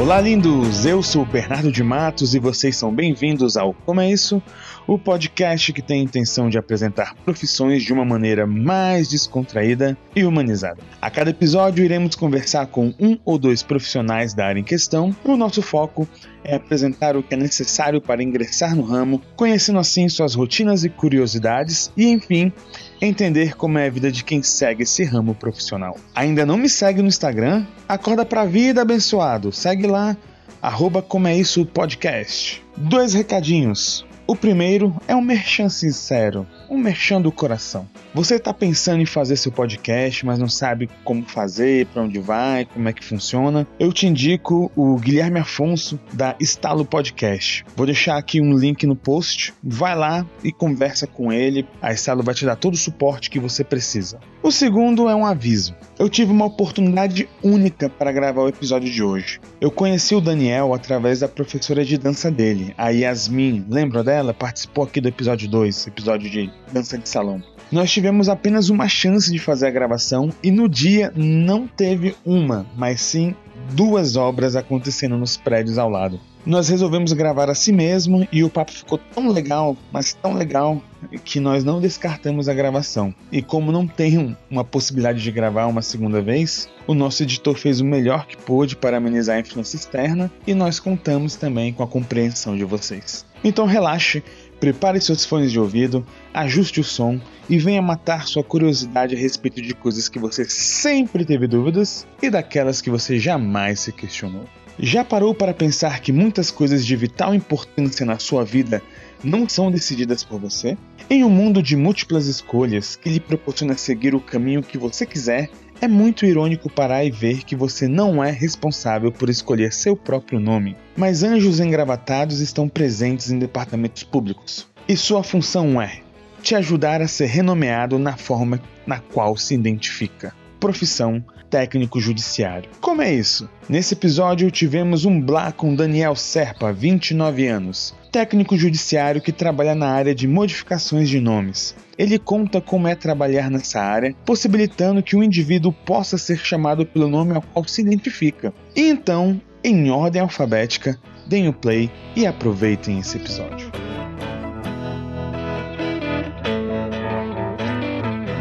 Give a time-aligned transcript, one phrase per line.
[0.00, 0.86] Olá, lindos!
[0.86, 4.42] Eu sou Bernardo de Matos e vocês são bem-vindos ao Como é Isso?
[4.90, 10.24] O podcast que tem a intenção de apresentar profissões de uma maneira mais descontraída e
[10.24, 10.82] humanizada.
[11.00, 15.14] A cada episódio iremos conversar com um ou dois profissionais da área em questão.
[15.22, 16.08] O nosso foco
[16.42, 20.88] é apresentar o que é necessário para ingressar no ramo, conhecendo assim suas rotinas e
[20.88, 22.52] curiosidades e, enfim,
[23.00, 25.96] entender como é a vida de quem segue esse ramo profissional.
[26.16, 27.64] Ainda não me segue no Instagram?
[27.88, 29.52] Acorda pra vida, abençoado.
[29.52, 30.16] Segue lá,
[30.60, 32.60] arroba como é isso podcast.
[32.76, 34.09] Dois recadinhos.
[34.30, 37.88] O primeiro é um merchan sincero, um merchan do coração.
[38.14, 42.64] Você está pensando em fazer seu podcast, mas não sabe como fazer, para onde vai,
[42.64, 43.66] como é que funciona?
[43.76, 47.64] Eu te indico o Guilherme Afonso da Estalo Podcast.
[47.74, 49.52] Vou deixar aqui um link no post.
[49.64, 51.66] Vai lá e conversa com ele.
[51.82, 54.20] A Estalo vai te dar todo o suporte que você precisa.
[54.44, 55.74] O segundo é um aviso.
[56.00, 59.38] Eu tive uma oportunidade única para gravar o episódio de hoje.
[59.60, 63.66] Eu conheci o Daniel através da professora de dança dele, a Yasmin.
[63.68, 64.20] Lembra dela?
[64.20, 67.42] ela participou aqui do episódio 2, episódio de dança de salão.
[67.70, 72.64] Nós tivemos apenas uma chance de fazer a gravação e no dia não teve uma,
[72.78, 73.34] mas sim
[73.72, 76.18] duas obras acontecendo nos prédios ao lado.
[76.44, 80.82] Nós resolvemos gravar a si mesmo e o papo ficou tão legal, mas tão legal,
[81.24, 83.14] que nós não descartamos a gravação.
[83.30, 87.80] E como não tem uma possibilidade de gravar uma segunda vez, o nosso editor fez
[87.80, 91.88] o melhor que pôde para amenizar a influência externa e nós contamos também com a
[91.88, 93.24] compreensão de vocês.
[93.44, 94.22] Então relaxe,
[94.58, 99.60] prepare seus fones de ouvido, ajuste o som e venha matar sua curiosidade a respeito
[99.60, 104.44] de coisas que você sempre teve dúvidas e daquelas que você jamais se questionou.
[104.82, 108.82] Já parou para pensar que muitas coisas de vital importância na sua vida
[109.22, 110.74] não são decididas por você?
[111.10, 115.50] Em um mundo de múltiplas escolhas que lhe proporciona seguir o caminho que você quiser,
[115.82, 120.40] é muito irônico parar e ver que você não é responsável por escolher seu próprio
[120.40, 124.66] nome, mas anjos engravatados estão presentes em departamentos públicos.
[124.88, 126.00] E sua função é
[126.42, 130.34] te ajudar a ser renomeado na forma na qual se identifica.
[130.58, 132.70] Profissão técnico judiciário.
[132.80, 133.48] Como é isso?
[133.68, 139.88] Nesse episódio tivemos um Blá com Daniel Serpa, 29 anos, técnico judiciário que trabalha na
[139.88, 141.74] área de modificações de nomes.
[141.98, 147.08] Ele conta como é trabalhar nessa área, possibilitando que o indivíduo possa ser chamado pelo
[147.08, 148.54] nome ao qual se identifica.
[148.74, 153.89] E então, em ordem alfabética, deem o play e aproveitem esse episódio.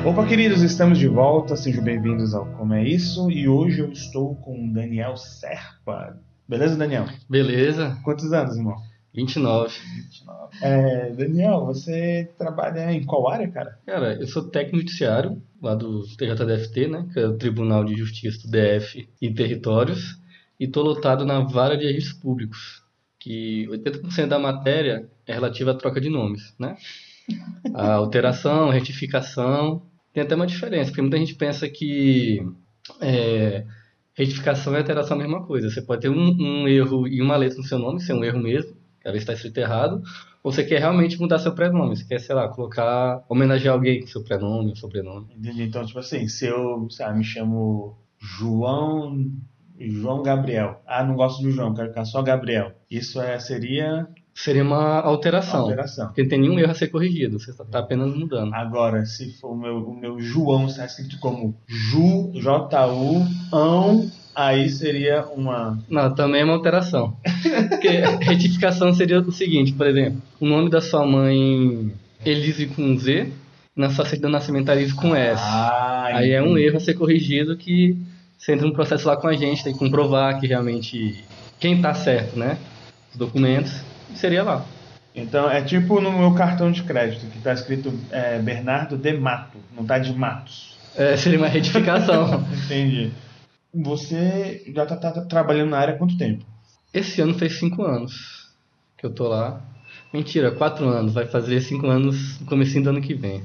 [0.09, 1.55] Opa, queridos, estamos de volta.
[1.55, 3.29] Sejam bem-vindos ao Como é Isso.
[3.29, 6.19] E hoje eu estou com o Daniel Serpa.
[6.47, 7.05] Beleza, Daniel?
[7.29, 7.95] Beleza.
[8.03, 8.75] Quantos anos, irmão?
[9.13, 9.71] 29.
[10.09, 10.57] 29.
[10.63, 13.77] É, Daniel, você trabalha em qual área, cara?
[13.85, 17.07] Cara, eu sou técnico judiciário lá do TJDFT, né?
[17.13, 20.19] Que é o Tribunal de Justiça do DF e Territórios.
[20.59, 22.83] E tô lotado na vara de registros públicos,
[23.19, 26.77] que 80% da matéria é relativa à troca de nomes, né?
[27.75, 29.83] A alteração, retificação
[30.13, 32.39] tem até uma diferença, porque muita gente pensa que
[33.01, 33.65] é,
[34.13, 35.69] retificação e alteração é a mesma coisa.
[35.69, 38.39] Você pode ter um, um erro em uma letra no seu nome, ser um erro
[38.39, 38.71] mesmo,
[39.03, 40.01] às vezes está escrito errado,
[40.43, 44.07] ou você quer realmente mudar seu prenome, você quer, sei lá, colocar, homenagear alguém com
[44.07, 45.27] seu prenome, sobrenome.
[45.37, 45.63] Entendi.
[45.63, 49.31] Então, tipo assim, se eu, lá, me chamo João
[49.79, 50.81] João Gabriel.
[50.85, 52.73] Ah, não gosto do João, quero ficar só Gabriel.
[52.91, 54.07] Isso é, seria
[54.44, 55.61] seria uma alteração.
[55.61, 56.07] alteração.
[56.07, 58.53] Porque não tem nenhum erro a ser corrigido, você está apenas mudando.
[58.53, 64.69] Agora, se for o meu, o meu João está escrito como Ju, J-U, ão, aí
[64.69, 65.77] seria uma.
[65.89, 67.17] Não, também é uma alteração.
[67.69, 67.89] Porque
[68.22, 71.91] retificação seria o seguinte, por exemplo, o nome da sua mãe
[72.25, 73.31] Elise com Z,
[73.75, 75.41] na sua certidão de nascimento Elise com S.
[75.44, 77.97] Ah, aí é um erro a ser corrigido que
[78.38, 81.21] você entra no processo lá com a gente, tem que comprovar que realmente
[81.59, 82.57] quem está certo, né?
[83.11, 84.65] Os documentos seria lá.
[85.15, 89.57] Então é tipo no meu cartão de crédito, que está escrito é, Bernardo de Mato,
[89.75, 90.77] não está de Matos.
[90.95, 92.45] É, seria uma retificação.
[92.65, 93.11] Entendi.
[93.73, 96.44] Você já tá, tá trabalhando na área há quanto tempo?
[96.94, 98.50] Esse ano fez cinco anos
[98.97, 99.61] que eu tô lá.
[100.12, 101.13] Mentira, quatro anos.
[101.13, 103.44] Vai fazer cinco anos no começo do ano que vem.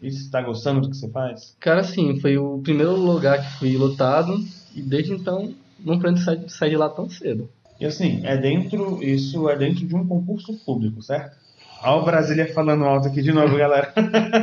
[0.00, 1.56] E você está gostando do que você faz?
[1.60, 2.18] Cara, sim.
[2.20, 4.36] Foi o primeiro lugar que fui lotado.
[4.74, 7.48] E desde então não pretendo sair, sair de lá tão cedo.
[7.80, 11.36] E assim, é dentro, isso é dentro de um concurso público, certo?
[11.82, 13.92] Olha o Brasília falando alto aqui de novo, galera.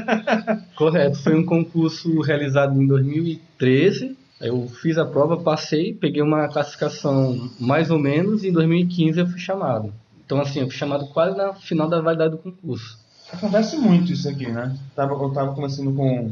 [0.75, 4.15] Correto, foi um concurso realizado em 2013.
[4.39, 9.27] Eu fiz a prova, passei, peguei uma classificação mais ou menos e em 2015 eu
[9.27, 9.93] fui chamado.
[10.25, 12.99] Então assim, eu fui chamado quase na final da validade do concurso.
[13.31, 14.71] Acontece muito isso aqui, né?
[14.75, 16.31] Eu tava, eu tava conversando com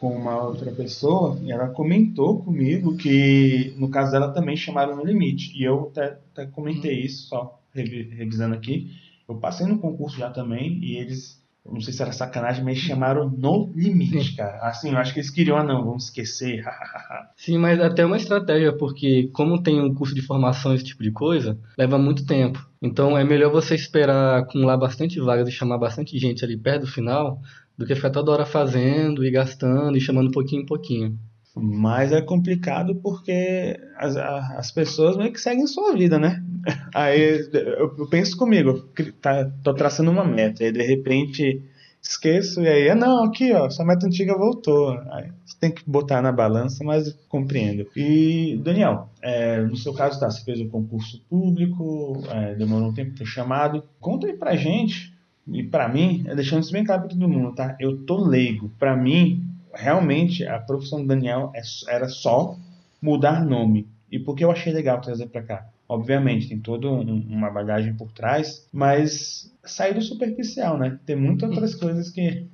[0.00, 5.04] com uma outra pessoa e ela comentou comigo que no caso dela também chamaram no
[5.04, 5.52] limite.
[5.54, 7.04] E eu até, até comentei uhum.
[7.04, 8.90] isso, só revisando aqui.
[9.28, 13.28] Eu passei no concurso já também e eles não sei se era sacanagem, mas chamaram
[13.28, 14.58] no limite, cara.
[14.62, 16.64] Assim, eu acho que eles queriam, ah não, vamos esquecer.
[17.36, 21.02] Sim, mas é até uma estratégia, porque como tem um curso de formação, esse tipo
[21.02, 22.66] de coisa, leva muito tempo.
[22.82, 26.90] Então é melhor você esperar acumular bastante vagas e chamar bastante gente ali perto do
[26.90, 27.38] final,
[27.80, 31.18] do que ficar toda hora fazendo e gastando e chamando pouquinho em pouquinho.
[31.56, 36.44] Mas é complicado porque as, as pessoas meio que seguem sua vida, né?
[36.94, 38.86] Aí eu, penso comigo,
[39.22, 41.62] tá, tô traçando uma meta, e de repente
[42.02, 44.90] esqueço, e aí, ah, não, aqui, ó, sua meta antiga voltou.
[45.12, 47.86] Aí você tem que botar na balança, mas compreendo.
[47.96, 52.94] E, Daniel, é, no seu caso, tá, você fez um concurso público, é, demorou um
[52.94, 53.82] tempo para ser chamado.
[54.00, 55.14] Conta aí pra gente,
[55.52, 57.76] e para mim, é deixando isso bem claro para todo mundo, tá?
[57.78, 58.70] Eu tô leigo.
[58.78, 59.44] Para mim,
[59.74, 62.56] realmente, a profissão do Daniel é, era só
[63.00, 63.88] mudar nome.
[64.10, 65.66] E por que eu achei legal trazer para cá?
[65.88, 70.98] Obviamente, tem toda um, uma bagagem por trás, mas sair do superficial, né?
[71.04, 72.46] Tem muitas outras coisas que,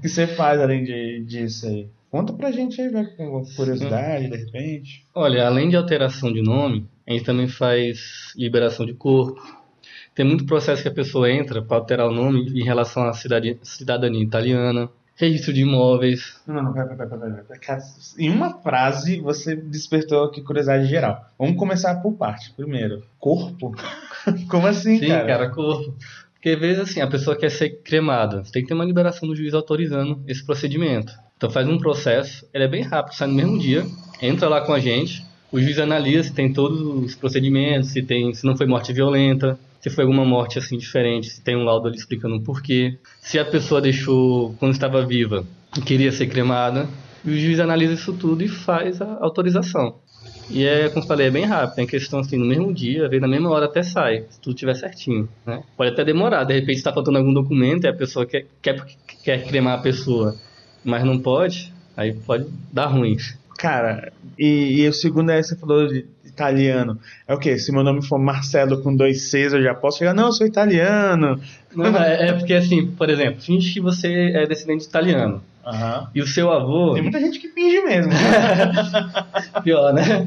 [0.00, 1.88] que você faz além de, disso aí.
[2.10, 5.06] Conta pra gente aí, velho, com curiosidade, de repente.
[5.14, 9.40] Olha, além de alteração de nome, a gente também faz liberação de corpo.
[10.20, 14.22] Tem muito processo que a pessoa entra para alterar o nome em relação à cidadania
[14.22, 14.86] italiana
[15.16, 16.38] registro de imóveis.
[16.46, 17.78] Não, não, pera, pera, pera, pera.
[18.18, 21.24] Em uma frase, você despertou aqui curiosidade geral.
[21.38, 22.52] Vamos começar por parte.
[22.52, 23.74] Primeiro, corpo?
[24.50, 25.20] Como assim, Sim, cara?
[25.22, 25.94] Sim, cara, corpo.
[26.34, 28.44] Porque às vezes assim, a pessoa quer ser cremada.
[28.44, 31.14] Você tem que ter uma liberação do juiz autorizando esse procedimento.
[31.38, 33.86] Então faz um processo, ele é bem rápido, sai no mesmo dia,
[34.20, 38.34] entra lá com a gente, o juiz analisa se tem todos os procedimentos, se tem,
[38.34, 41.88] se não foi morte violenta, se foi alguma morte assim diferente, se tem um laudo
[41.88, 45.44] ali explicando o porquê, se a pessoa deixou quando estava viva
[45.76, 46.88] e queria ser cremada,
[47.24, 49.96] e o juiz analisa isso tudo e faz a autorização.
[50.50, 53.28] E é, como falei, é bem rápido, é questão assim, no mesmo dia, vem na
[53.28, 55.62] mesma hora até sai, se tudo estiver certinho, né?
[55.76, 58.84] Pode até demorar, de repente está faltando algum documento e a pessoa quer, quer,
[59.22, 60.34] quer cremar a pessoa,
[60.84, 63.16] mas não pode, aí pode dar ruim.
[63.58, 66.06] Cara, e, e o segundo é, você falou de
[66.40, 66.98] italiano.
[67.28, 67.58] É o quê?
[67.58, 70.46] Se meu nome for Marcelo com dois Cs, eu já posso chegar, não, eu sou
[70.46, 71.40] italiano.
[71.74, 75.42] Não, é, é, porque assim, por exemplo, finge que você é descendente italiano.
[75.64, 76.06] Uhum.
[76.14, 76.94] E o seu avô.
[76.94, 78.12] Tem muita gente que finge mesmo.
[79.62, 80.26] Pior, né?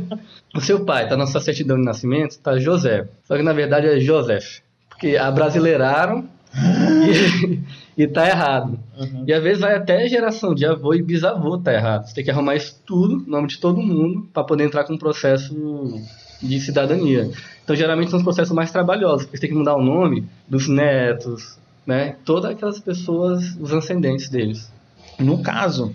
[0.55, 3.07] O seu pai tá na sua certidão de nascimento, tá José.
[3.23, 4.59] Só que na verdade é Joseph.
[4.89, 6.29] Porque abrasileiraram
[7.97, 8.79] e, e tá errado.
[8.97, 9.25] Uhum.
[9.27, 12.07] E às vezes vai até geração de avô e bisavô tá errado.
[12.07, 14.97] Você tem que arrumar isso tudo, nome de todo mundo, para poder entrar com um
[14.97, 15.99] processo
[16.41, 17.31] de cidadania.
[17.63, 20.67] Então geralmente são os processos mais trabalhosos, porque você tem que mudar o nome dos
[20.67, 22.17] netos, né?
[22.23, 24.71] Todas aquelas pessoas, os ascendentes deles.
[25.17, 25.93] No caso,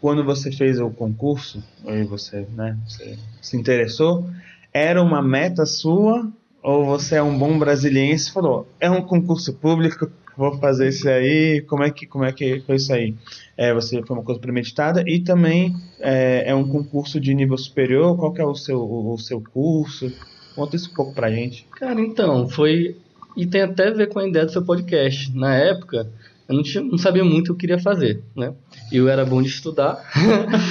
[0.00, 4.28] quando você fez o concurso, aí você, né, você se interessou,
[4.72, 6.30] era uma meta sua
[6.64, 11.06] ou você é um bom brasiliense e falou, é um concurso público, vou fazer isso
[11.06, 13.14] aí, como é que, como é que foi isso aí?
[13.54, 18.16] É, você foi uma coisa premeditada e também é, é, um concurso de nível superior,
[18.16, 20.10] qual que é o seu, o, o seu curso?
[20.56, 21.66] Conta isso um pouco pra gente.
[21.72, 22.96] Cara, então, foi,
[23.36, 25.36] e tem até a ver com a ideia do seu podcast.
[25.36, 26.10] Na época,
[26.48, 28.54] eu não, tinha, não sabia muito o que eu queria fazer, né?
[28.90, 30.02] Eu era bom de estudar,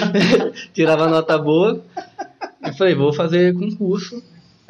[0.74, 1.84] tirava nota boa,
[2.66, 4.24] e falei, vou fazer concurso,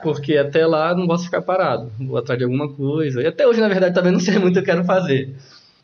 [0.03, 3.21] porque até lá não posso ficar parado, vou atrás de alguma coisa.
[3.21, 5.33] E até hoje, na verdade, também não sei muito o que eu quero fazer.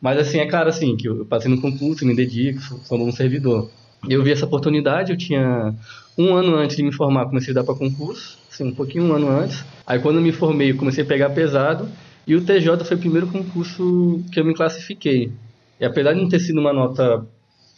[0.02, 3.70] Mas assim, é claro assim, que eu passei no concurso, me dedico, sou um servidor.
[4.08, 5.74] Eu vi essa oportunidade, eu tinha
[6.18, 9.14] um ano antes de me formar, comecei a dar para concurso, assim, um pouquinho um
[9.14, 9.66] ano antes.
[9.86, 11.90] Aí quando eu me formei, eu comecei a pegar pesado,
[12.26, 15.32] e o TJ foi o primeiro concurso que eu me classifiquei.
[15.80, 17.26] E apesar de não ter sido uma nota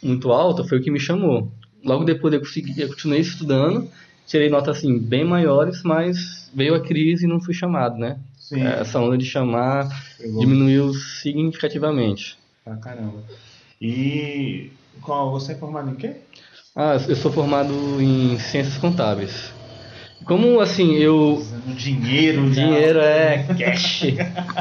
[0.02, 1.50] muito alta, foi o que me chamou.
[1.84, 3.88] Logo depois eu, consegui, eu continuei estudando,
[4.26, 8.18] tirei notas assim bem maiores, mas veio a crise e não fui chamado, né?
[8.38, 8.62] Sim.
[8.62, 9.88] É, essa onda de chamar
[10.18, 10.40] Pegou.
[10.40, 12.36] diminuiu significativamente.
[12.66, 13.22] Ah, caramba.
[13.80, 16.16] E qual, você é formado em quê?
[16.74, 19.52] Ah, eu sou formado em ciências contábeis.
[20.24, 21.44] Como assim, eu.
[21.76, 24.04] Dinheiro, Dinheiro é cash.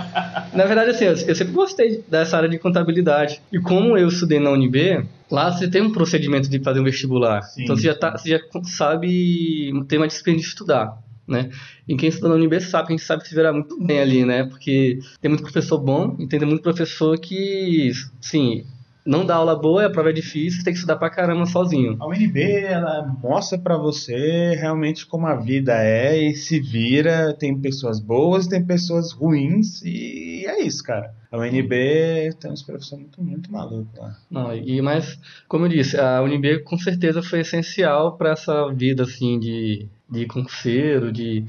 [0.53, 3.41] Na verdade, assim, eu, eu sempre gostei dessa área de contabilidade.
[3.51, 7.41] E como eu estudei na UNB, lá você tem um procedimento de fazer um vestibular.
[7.43, 7.63] Sim.
[7.63, 10.97] Então você já, tá, você já sabe, tem uma disciplina de estudar.
[11.27, 11.49] Né?
[11.87, 14.25] E quem estuda na UNB sabe que a gente sabe se virar muito bem ali,
[14.25, 14.43] né?
[14.43, 18.65] Porque tem muito professor bom e tem muito professor que, sim,
[19.05, 21.97] não dá aula boa, a prova é difícil, você tem que estudar pra caramba sozinho.
[21.99, 27.57] A UNB, ela mostra para você realmente como a vida é e se vira, tem
[27.57, 31.13] pessoas boas, tem pessoas ruins e é isso, cara.
[31.31, 34.17] A UNB tem uns professores muito, muito malucos lá.
[34.29, 35.17] Não, e mas,
[35.47, 40.25] como eu disse, a UNB com certeza foi essencial para essa vida assim de, de
[40.25, 41.45] concurseiro, de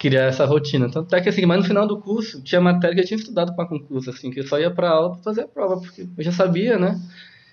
[0.00, 0.90] criar essa rotina.
[0.90, 3.54] Tanto é que assim, mas no final do curso tinha matéria que eu tinha estudado
[3.54, 6.24] para concurso, assim, que eu só ia para aula para fazer a prova, porque eu
[6.24, 6.98] já sabia, né?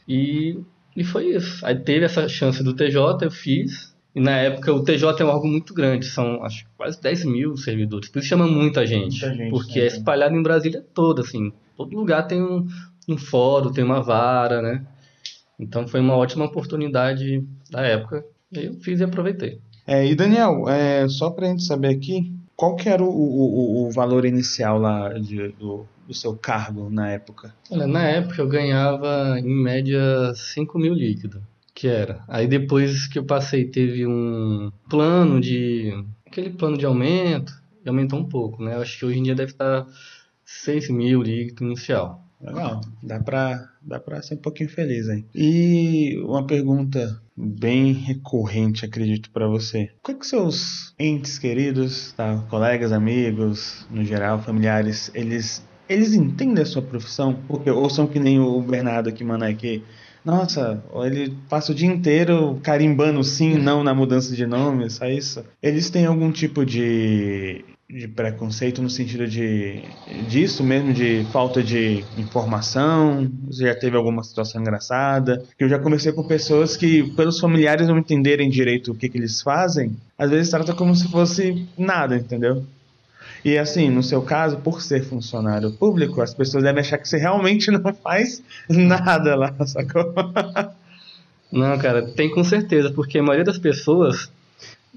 [0.07, 0.57] E,
[0.95, 1.63] e foi isso.
[1.65, 3.93] Aí teve essa chance do TJ, eu fiz.
[4.15, 7.57] E na época o TJ é um órgão muito grande, são acho quase 10 mil
[7.57, 8.07] servidores.
[8.07, 9.25] Por isso chama muita gente.
[9.25, 9.85] Muita gente, porque né?
[9.85, 11.51] é espalhado em Brasília toda, assim.
[11.75, 12.65] Todo lugar tem um,
[13.09, 14.87] um fórum, tem uma vara, né?
[15.59, 18.25] Então foi uma ótima oportunidade da época.
[18.53, 19.59] E aí eu fiz e aproveitei.
[19.85, 23.91] É, e Daniel, é, só pra gente saber aqui, qual que era o, o, o-
[23.91, 27.55] valor inicial lá de- do, do seu cargo na época?
[27.71, 31.41] Olha, na época eu ganhava em média 5 mil líquido,
[31.73, 32.23] que era.
[32.27, 35.93] Aí depois que eu passei teve um plano de.
[36.25, 37.53] aquele plano de aumento,
[37.85, 38.75] e aumentou um pouco, né?
[38.75, 39.85] Eu acho que hoje em dia deve estar
[40.43, 42.23] 6 mil líquido inicial.
[42.41, 45.25] Legal, dá pra, dá pra ser um pouquinho feliz aí.
[45.33, 49.91] E uma pergunta bem recorrente, acredito, pra você.
[50.03, 56.63] O que que seus entes queridos, tá, colegas, amigos, no geral, familiares, eles, eles entendem
[56.63, 57.37] a sua profissão?
[57.47, 59.83] Porque, ou são que nem o Bernardo aqui, mano, que,
[60.25, 65.45] nossa, ele passa o dia inteiro carimbando sim não na mudança de nome, só isso.
[65.61, 69.81] Eles têm algum tipo de, de preconceito no sentido de
[70.27, 73.31] disso mesmo, de falta de informação?
[73.47, 75.41] Você já teve alguma situação engraçada?
[75.57, 79.41] Eu já conversei com pessoas que, pelos familiares não entenderem direito o que, que eles
[79.41, 82.65] fazem, às vezes trata como se fosse nada, entendeu?
[83.45, 87.17] E assim, no seu caso, por ser funcionário público, as pessoas devem achar que você
[87.17, 90.13] realmente não faz nada lá, sacou?
[91.49, 94.29] Não, cara, tem com certeza, porque a maioria das pessoas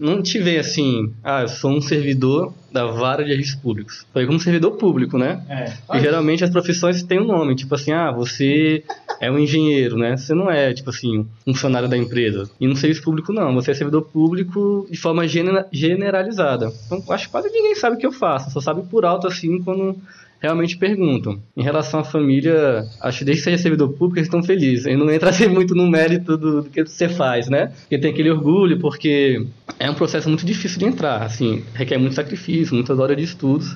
[0.00, 4.06] não te vê assim, ah, eu sou um servidor da vara de registros públicos.
[4.12, 5.44] Foi como servidor público, né?
[5.48, 5.96] É.
[5.96, 8.82] E geralmente as profissões têm um nome, tipo assim, ah, você
[9.20, 10.16] é um engenheiro, né?
[10.16, 12.48] Você não é, tipo assim, um funcionário da empresa.
[12.58, 13.54] E no serviço público, não.
[13.54, 16.72] Você é servidor público de forma genera- generalizada.
[16.86, 18.50] Então, acho que quase ninguém sabe o que eu faço.
[18.50, 19.96] Só sabe por alto, assim, quando
[20.40, 21.38] realmente perguntam.
[21.56, 24.86] Em relação à família, acho que desde que seja servidor público, eles estão felizes.
[24.86, 27.72] Ele não entra assim muito no mérito do, do que você faz, né?
[27.80, 29.46] Porque tem aquele orgulho, porque
[29.80, 33.74] é um processo muito difícil de entrar, assim, requer muito sacrifício, muitas horas de estudos.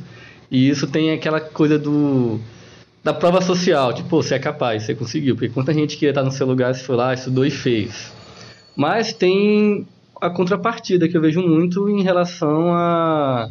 [0.51, 2.39] E isso tem aquela coisa do
[3.03, 6.23] da prova social, tipo, pô, você é capaz, você conseguiu, porque quanta gente queria estar
[6.23, 8.13] no seu lugar, você foi lá, estudou e fez.
[8.77, 9.87] Mas tem
[10.21, 13.51] a contrapartida que eu vejo muito em relação a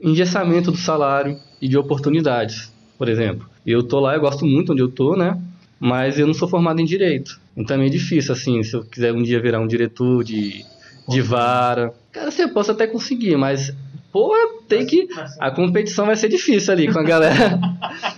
[0.00, 3.48] engessamento do salário e de oportunidades, por exemplo.
[3.66, 5.38] Eu tô lá, eu gosto muito onde eu tô, né?
[5.80, 7.40] Mas eu não sou formado em direito.
[7.56, 10.64] Então é meio difícil, assim, se eu quiser um dia virar um diretor de,
[11.08, 11.94] de vara.
[12.12, 13.74] Cara, assim, eu posso até conseguir, mas,
[14.12, 14.32] pô,
[14.68, 15.08] tem que.
[15.40, 17.58] A competição vai ser difícil ali com a galera.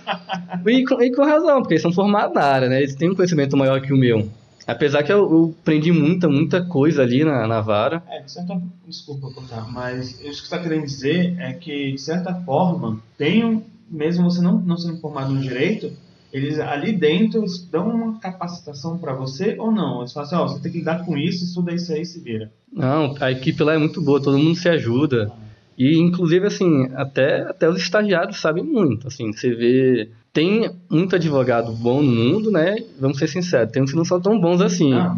[0.65, 2.79] e, com, e com razão, porque eles são formados na área, né?
[2.79, 4.29] Eles têm um conhecimento maior que o meu.
[4.67, 8.03] Apesar que eu, eu aprendi muita, muita coisa ali na, na vara.
[8.09, 12.01] É, de certa desculpa cortar, mas isso que você está querendo dizer é que, de
[12.01, 15.93] certa forma, tem um, mesmo você não, não sendo formado no direito,
[16.31, 19.99] eles ali dentro dão uma capacitação para você ou não?
[19.99, 22.19] Eles falam assim, ó, você tem que lidar com isso, estuda isso aí e se
[22.19, 22.51] vira.
[22.71, 25.31] Não, a equipe lá é muito boa, todo mundo se ajuda.
[25.77, 29.07] E, inclusive, assim, até, até os estagiários sabem muito.
[29.07, 30.09] Assim, você vê.
[30.33, 32.75] Tem muito advogado bom no mundo, né?
[32.99, 34.93] Vamos ser sinceros, tem uns que não são tão bons assim.
[34.93, 35.15] Ah,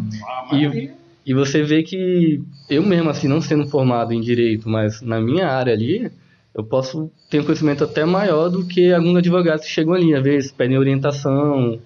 [0.52, 0.90] E-
[1.26, 5.46] E você vê que eu mesmo, assim, não sendo formado em direito, mas na minha
[5.48, 6.10] área ali,
[6.54, 10.22] eu posso ter um conhecimento até maior do que alguns advogados que chegam ali, às
[10.22, 11.78] vezes pedem orientação,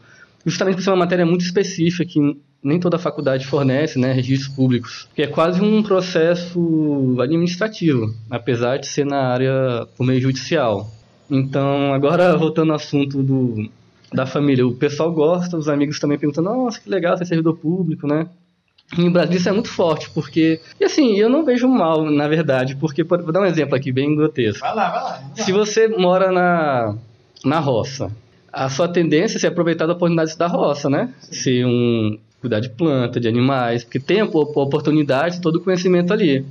[0.45, 2.19] justamente por ser uma matéria muito específica que
[2.63, 8.87] nem toda faculdade fornece, né, registros públicos, que é quase um processo administrativo, apesar de
[8.87, 10.91] ser na área por meio judicial.
[11.31, 13.69] Então, agora voltando ao assunto do,
[14.11, 18.07] da família, o pessoal gosta, os amigos também perguntam, nossa, que legal ser servidor público,
[18.07, 18.29] né?
[18.97, 20.61] Em Brasília isso é muito forte, porque...
[20.81, 23.03] E assim, eu não vejo mal, na verdade, porque...
[23.05, 24.61] por- Vou dar um exemplo aqui, bem grotesco.
[24.61, 25.11] Vai lá, vai lá.
[25.13, 25.45] vai lá.
[25.45, 26.95] Se você mora na,
[27.45, 28.11] na roça,
[28.53, 31.13] a sua tendência é se aproveitar da oportunidade da roça, né?
[31.21, 32.17] Ser um...
[32.41, 36.45] cuidar de planta, de animais, porque tem a op- oportunidade, todo o conhecimento ali.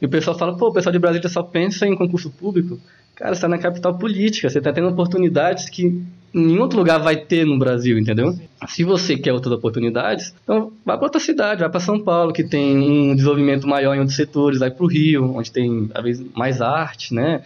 [0.00, 2.80] E o pessoal fala, pô, o pessoal de Brasília só pensa em concurso público.
[3.16, 6.02] Cara, você está na capital política, você está tendo oportunidades que
[6.34, 8.38] nenhum outro lugar vai ter no Brasil, entendeu?
[8.68, 12.44] Se você quer outras oportunidades, então vá para outra cidade, vai para São Paulo, que
[12.44, 16.26] tem um desenvolvimento maior em outros setores, vai para o Rio, onde tem, às vezes,
[16.34, 17.42] mais arte, né?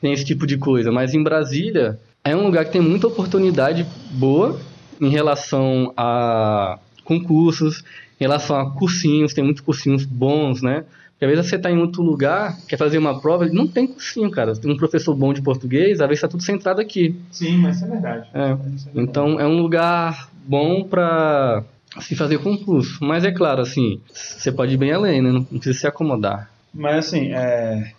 [0.00, 0.92] Tem esse tipo de coisa.
[0.92, 4.56] Mas em Brasília, é um lugar que tem muita oportunidade boa
[5.00, 7.82] em relação a concursos,
[8.20, 10.84] em relação a cursinhos, tem muitos cursinhos bons, né?
[11.18, 14.30] Porque às vezes você está em outro lugar, quer fazer uma prova, não tem cursinho,
[14.30, 14.54] cara.
[14.54, 17.20] Tem um professor bom de português, às vezes está tudo centrado aqui.
[17.32, 18.28] Sim, mas isso é verdade.
[18.32, 18.52] É.
[18.52, 18.92] Isso é verdade.
[18.94, 21.64] Então é um lugar bom para
[22.00, 23.02] se fazer concurso.
[23.02, 25.32] Mas é claro, assim, você pode ir bem além, né?
[25.32, 26.52] Não precisa se acomodar.
[26.72, 27.92] Mas assim, é...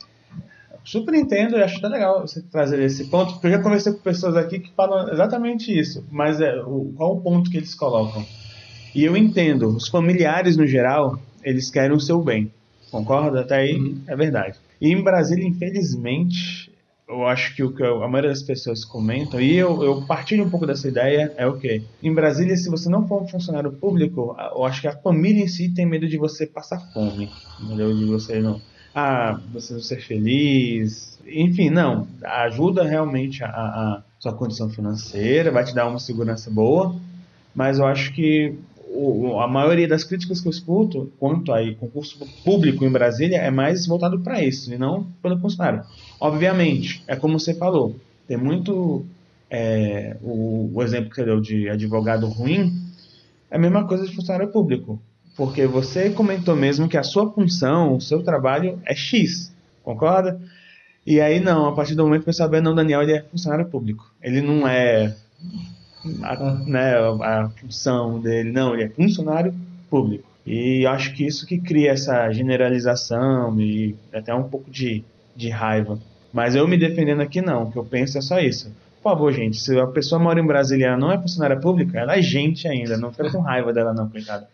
[0.86, 4.00] super entendo e acho até legal você trazer esse ponto, porque eu já conversei com
[4.00, 8.26] pessoas aqui que falam exatamente isso, mas é, o, qual o ponto que eles colocam?
[8.96, 12.52] E eu entendo, os familiares no geral, eles querem o seu bem,
[12.89, 13.41] concorda?
[13.41, 14.03] Até aí Uhum.
[14.08, 14.58] é verdade.
[14.81, 16.72] E em Brasília, infelizmente,
[17.08, 20.50] eu acho que o que a maioria das pessoas comentam, e eu, eu partilho um
[20.50, 21.84] pouco dessa ideia, é o quê?
[22.01, 25.48] Em Brasília, se você não for um funcionário público, eu acho que a família em
[25.48, 27.96] si tem medo de você passar fome, entendeu?
[27.96, 28.62] De você não.
[28.93, 31.19] Ah, você não ser feliz.
[31.25, 32.08] Enfim, não.
[32.24, 36.96] Ajuda realmente a, a sua condição financeira, vai te dar uma segurança boa,
[37.53, 38.53] mas eu acho que
[38.91, 43.51] o- a maioria das críticas que eu escuto quanto a concurso público em Brasília é
[43.51, 45.84] mais voltado para isso, e não pelo funcionário.
[46.19, 47.96] Obviamente, é como você falou,
[48.27, 49.05] tem muito.
[49.50, 52.74] é, o, o exemplo que você deu de advogado ruim
[53.50, 55.01] é a mesma coisa de funcionário público.
[55.36, 59.51] Porque você comentou mesmo que a sua função, o seu trabalho é X,
[59.84, 60.39] concorda?
[61.08, 63.65] E aí não, a partir do momento que eu saber, não, Daniel, ele é funcionário
[63.65, 64.13] público.
[64.22, 65.15] Ele não é
[66.24, 69.53] a, né, a função dele, não, ele é funcionário
[69.89, 70.27] público.
[70.46, 75.03] E acho que isso que cria essa generalização e até um pouco de,
[75.36, 76.00] de raiva.
[76.34, 78.72] Mas eu me defendendo aqui não, o que eu penso é só isso.
[79.01, 82.18] Por favor, gente, se a pessoa mora em Brasília ela não é funcionária pública, ela
[82.18, 84.48] é gente ainda, não fica com raiva dela não, coitada.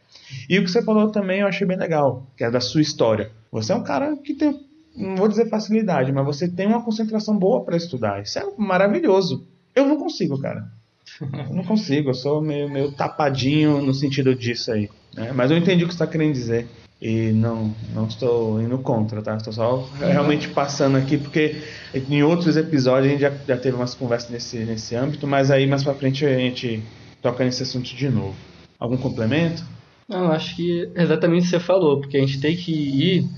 [0.49, 3.31] E o que você falou também eu achei bem legal, que é da sua história.
[3.51, 4.59] Você é um cara que tem,
[4.95, 8.21] não vou dizer facilidade, mas você tem uma concentração boa para estudar.
[8.21, 9.47] Isso é maravilhoso.
[9.75, 10.74] Eu não consigo, cara.
[11.21, 14.89] Eu não consigo, eu sou meio, meio tapadinho no sentido disso aí.
[15.15, 15.31] né?
[15.33, 16.67] Mas eu entendi o que você está querendo dizer.
[17.01, 19.35] E não, não estou indo contra, tá?
[19.35, 21.61] Estou só realmente passando aqui, porque
[21.93, 25.67] em outros episódios a gente já, já teve umas conversas nesse, nesse âmbito, mas aí
[25.67, 26.81] mais pra frente a gente
[27.21, 28.35] toca nesse assunto de novo.
[28.79, 29.63] Algum complemento?
[30.07, 33.29] Não, acho que é exatamente o que você falou, porque a gente tem que ir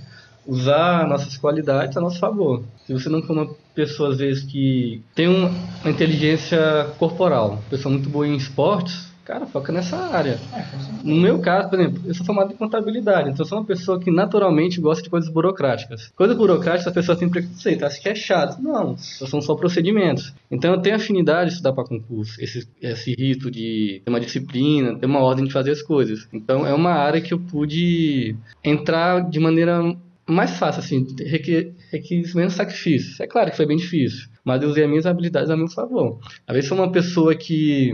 [0.47, 2.63] usar nossas qualidades a nosso favor.
[2.85, 5.49] Se você não for uma pessoa, às vezes, que tem um-
[5.83, 10.39] uma inteligência corporal, pessoa muito boa em esportes, cara, foca nessa área.
[11.03, 13.99] No meu caso, por exemplo, eu sou formado em contabilidade, então eu sou uma pessoa
[13.99, 16.11] que naturalmente gosta de coisas burocráticas.
[16.15, 18.57] Coisas burocráticas, as pessoas têm preconceito, acham que é chato.
[18.61, 20.33] Não, são só procedimentos.
[20.49, 24.95] Então eu tenho afinidade de estudar para concurso, esse, esse rito de ter uma disciplina,
[24.97, 26.25] ter uma ordem de fazer as coisas.
[26.31, 29.81] Então é uma área que eu pude entrar de maneira
[30.27, 33.21] mais fácil, assim, requer, requis menos sacrifício.
[33.23, 36.19] É claro que foi bem difícil, mas eu usei as minhas habilidades a meu favor.
[36.45, 37.91] Às vezes sou uma pessoa que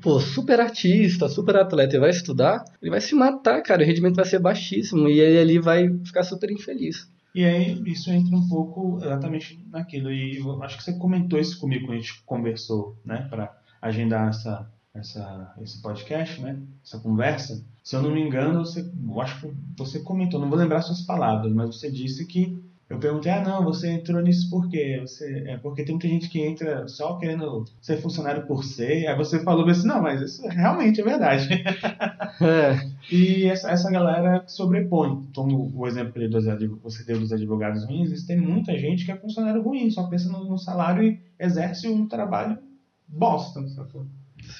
[0.00, 4.16] pô, super artista, super atleta e vai estudar, ele vai se matar, cara, o rendimento
[4.16, 7.10] vai ser baixíssimo e ele vai ficar super infeliz.
[7.34, 10.12] E aí isso entra um pouco exatamente naquilo.
[10.12, 14.70] E acho que você comentou isso comigo quando a gente conversou, né, para agendar essa,
[14.94, 17.62] essa, esse podcast, né, essa conversa.
[17.82, 21.02] Se eu não me engano, você, eu acho que você comentou, não vou lembrar suas
[21.02, 22.56] palavras, mas você disse que
[22.88, 24.98] eu perguntei, ah, não, você entrou nisso por quê?
[25.00, 29.06] Você, é porque tem muita gente que entra só querendo ser funcionário por ser.
[29.06, 31.48] Aí você falou assim, não, mas isso realmente é verdade.
[32.40, 35.28] É, E essa, essa galera sobrepõe.
[35.34, 39.12] Como o exemplo que dos adv- você deu dos advogados ruins, existem muita gente que
[39.12, 42.58] é funcionário ruim, só pensa no, no salário e exerce um trabalho
[43.08, 43.66] bosta.
[43.68, 44.06] sacou?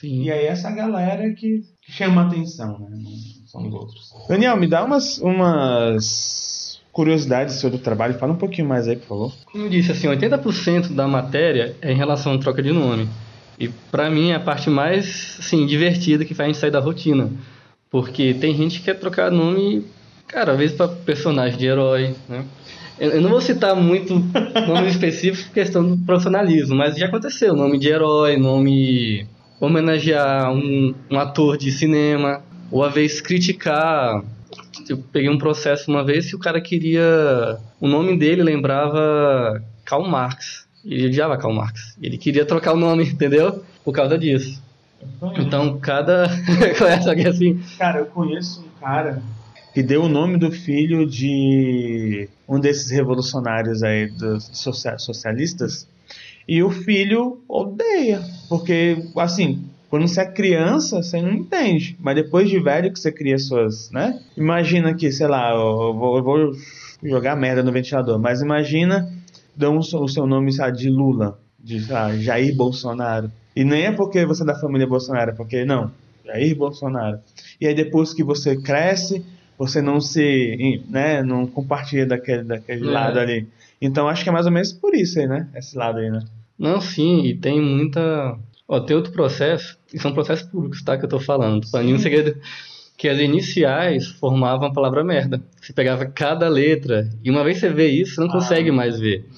[0.01, 0.23] Sim.
[0.25, 2.89] E aí essa galera que que chama a atenção, né?
[2.93, 4.13] Não são os outros.
[4.27, 8.15] Daniel, me dá umas, umas curiosidades sobre o trabalho.
[8.15, 9.33] Fala um pouquinho mais aí, por favor.
[9.53, 13.09] Como eu disse, assim, 80% da matéria é em relação à troca de nome.
[13.59, 16.81] E pra mim é a parte mais, assim, divertida que faz a gente sair da
[16.81, 17.31] rotina.
[17.91, 19.85] Porque tem gente que quer trocar nome,
[20.27, 22.45] cara, às vezes pra personagem de herói, né?
[22.99, 24.15] Eu não vou citar muito
[24.67, 27.55] nomes específicos por questão do profissionalismo, mas já aconteceu.
[27.55, 29.27] Nome de herói, nome...
[29.61, 32.43] Homenagear um, um ator de cinema.
[32.71, 34.23] Ou às vezes criticar...
[34.89, 37.59] Eu peguei um processo uma vez que o cara queria...
[37.81, 40.67] O nome dele lembrava Karl Marx.
[40.85, 41.97] Ele odiava Karl Marx.
[42.03, 43.65] Ele queria trocar o nome, entendeu?
[43.85, 44.63] Por causa disso.
[45.39, 46.29] Então, cada...
[46.79, 47.61] Conhece alguém assim?
[47.79, 49.23] Cara, eu conheço um cara
[49.75, 55.89] que deu o nome do filho de um desses revolucionários aí dos socia- socialistas
[56.47, 62.49] e o filho odeia, porque assim, quando você é criança, você não entende, mas depois
[62.51, 64.21] de velho que você cria suas, né?
[64.37, 66.53] Imagina que, sei lá, eu vou, eu vou
[67.03, 69.09] jogar merda no ventilador, mas imagina
[69.57, 73.31] dão o seu- nome lá, de Lula, de lá, Jair Bolsonaro.
[73.55, 75.91] E nem é porque você é da família Bolsonaro, é porque não,
[76.25, 77.21] Jair Bolsonaro.
[77.61, 79.25] E aí depois que você cresce,
[79.57, 82.91] você não se, né, não compartilha daquele, daquele é.
[82.91, 83.47] lado ali.
[83.85, 85.49] Então acho que é mais ou menos por isso aí, né?
[85.55, 86.21] Esse lado aí, né?
[86.59, 88.39] Não, sim, e tem muita.
[88.67, 90.97] Ó, tem outro processo, e são processos públicos, tá?
[90.97, 91.67] Que eu tô falando.
[91.75, 92.41] Nenhum segredo.
[92.97, 95.43] Que as iniciais formavam a palavra merda.
[95.61, 98.99] Você pegava cada letra, e uma vez você vê isso, você não ah, consegue mais
[98.99, 99.29] ver.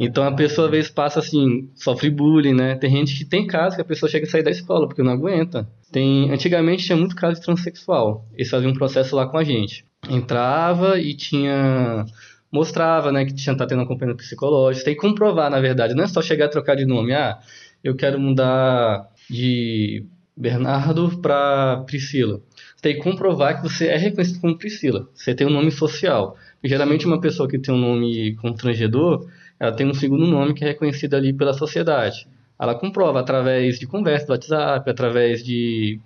[0.00, 2.76] Então a pessoa às vezes passa assim, sofre bullying, né?
[2.76, 5.12] Tem gente que tem casos que a pessoa chega a sair da escola porque não
[5.12, 5.68] aguenta.
[5.90, 8.24] Tem, antigamente tinha muito caso de transexual.
[8.32, 9.84] Eles faziam um processo lá com a gente.
[10.08, 12.06] Entrava e tinha
[12.52, 14.84] mostrava, né, que tinha tá tendo acompanhamento psicológico.
[14.84, 17.14] Tem que comprovar, na verdade, não é só chegar a trocar de nome.
[17.14, 17.38] Ah,
[17.82, 20.04] eu quero mudar de
[20.36, 22.40] Bernardo para Priscila.
[22.76, 25.08] Você tem que comprovar que você é reconhecido como Priscila.
[25.14, 26.36] Você tem um nome social.
[26.62, 29.26] Geralmente uma pessoa que tem um nome constrangedor,
[29.58, 32.26] ela tem um segundo nome que é reconhecido ali pela sociedade.
[32.60, 35.98] Ela comprova através de conversa do WhatsApp, através de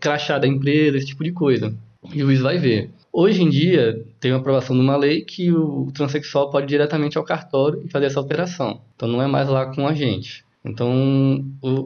[0.00, 1.72] crachá da empresa, esse tipo de coisa.
[2.12, 2.90] E o juiz vai ver.
[3.12, 7.18] Hoje em dia, tem uma aprovação de uma lei que o transexual pode ir diretamente
[7.18, 8.80] ao cartório e fazer essa alteração.
[8.94, 10.44] Então, não é mais lá com a gente.
[10.64, 11.44] Então,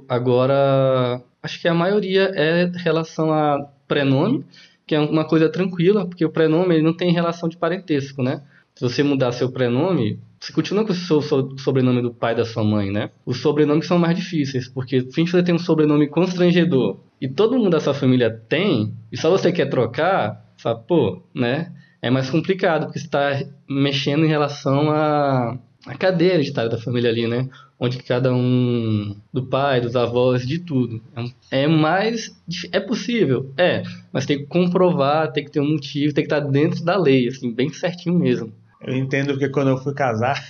[0.08, 4.44] agora, acho que a maioria é relação a prenome,
[4.86, 8.42] que é uma coisa tranquila, porque o prenome ele não tem relação de parentesco, né?
[8.74, 12.64] Se você mudar seu prenome, você continua com o seu sobrenome do pai da sua
[12.64, 13.10] mãe, né?
[13.24, 17.70] Os sobrenomes são mais difíceis, porque se você tem um sobrenome constrangedor e todo mundo
[17.70, 21.70] da sua família tem, e só você quer trocar, Fala, pô, né?
[22.00, 27.10] É mais complicado, porque você está mexendo em relação à, à cadeia hereditária da família
[27.10, 27.50] ali, né?
[27.78, 31.02] Onde cada um, do pai, dos avós, de tudo.
[31.50, 32.34] É, é mais.
[32.72, 33.52] É possível?
[33.58, 36.96] É, mas tem que comprovar, tem que ter um motivo, tem que estar dentro da
[36.96, 38.50] lei, assim, bem certinho mesmo.
[38.80, 40.42] Eu entendo que quando eu fui casar.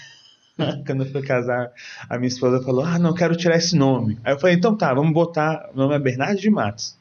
[0.86, 1.72] quando eu fui casar,
[2.08, 4.16] a minha esposa falou: Ah, não quero tirar esse nome.
[4.22, 5.70] Aí eu falei: Então tá, vamos botar.
[5.74, 6.96] O nome é Bernardo de Matos.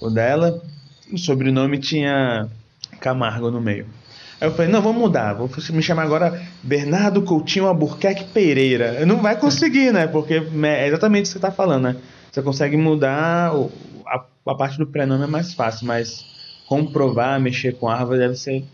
[0.00, 0.62] O dela
[1.12, 2.48] o sobrenome tinha
[3.00, 3.86] Camargo no meio.
[4.40, 9.06] Aí eu falei, não, vamos mudar, vou me chamar agora Bernardo Coutinho Albuquerque Pereira.
[9.06, 10.06] Não vai conseguir, né?
[10.06, 11.96] Porque é exatamente isso que você está falando, né?
[12.30, 13.52] Você consegue mudar,
[14.06, 16.24] a, a parte do prenome é mais fácil, mas
[16.66, 18.64] comprovar, mexer com árvore deve ser...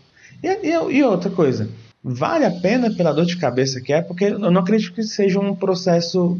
[0.41, 1.69] E, e, e outra coisa,
[2.03, 4.01] vale a pena pela dor de cabeça que é?
[4.01, 6.39] Porque eu não acredito que seja um processo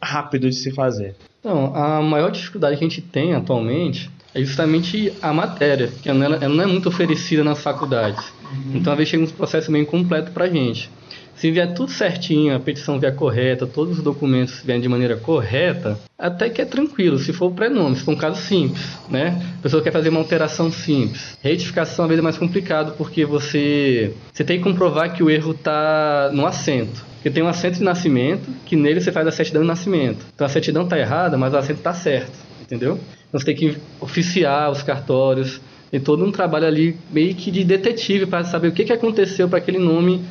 [0.00, 1.14] rápido de se fazer.
[1.40, 6.26] Então, a maior dificuldade que a gente tem atualmente é justamente a matéria, que ela,
[6.26, 8.22] ela não é muito oferecida nas faculdades.
[8.42, 8.72] Uhum.
[8.74, 10.90] Então, às vezes, chega um processo meio incompleto para a gente.
[11.36, 15.98] Se vier tudo certinho, a petição vier correta, todos os documentos vierem de maneira correta,
[16.18, 19.42] até que é tranquilo, se for o prenome, se for um caso simples, né?
[19.58, 21.38] A pessoa quer fazer uma alteração simples.
[21.42, 25.52] Retificação às vezes é mais complicado porque você, você tem que comprovar que o erro
[25.52, 27.04] está no assento.
[27.14, 30.24] Porque tem um assento de nascimento, que nele você faz a certidão de nascimento.
[30.34, 32.32] Então a certidão está errada, mas o assento está certo,
[32.66, 33.00] entendeu?
[33.32, 38.26] Você tem que oficiar os cartórios, tem todo um trabalho ali meio que de detetive
[38.26, 40.22] para saber o que, que aconteceu para aquele nome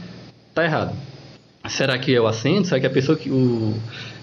[0.54, 0.96] tá errado.
[1.68, 2.68] Será que é o assento?
[2.68, 3.74] Será que a pessoa que o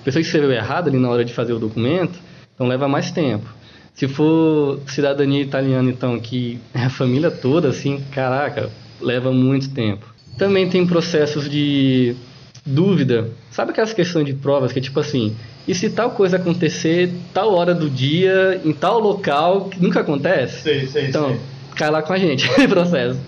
[0.01, 2.18] a pessoa que escreveu errado ali na hora de fazer o documento?
[2.55, 3.48] Então leva mais tempo.
[3.94, 8.70] Se for cidadania italiana, então, que é a família toda, assim, caraca,
[9.01, 10.12] leva muito tempo.
[10.38, 12.16] Também tem processos de
[12.64, 13.31] dúvida.
[13.51, 15.35] Sabe aquelas questões de provas que é tipo assim,
[15.66, 20.62] e se tal coisa acontecer tal hora do dia, em tal local, que nunca acontece?
[20.62, 21.40] Sei, sei, então, sei.
[21.77, 23.18] cai lá com a gente, processo.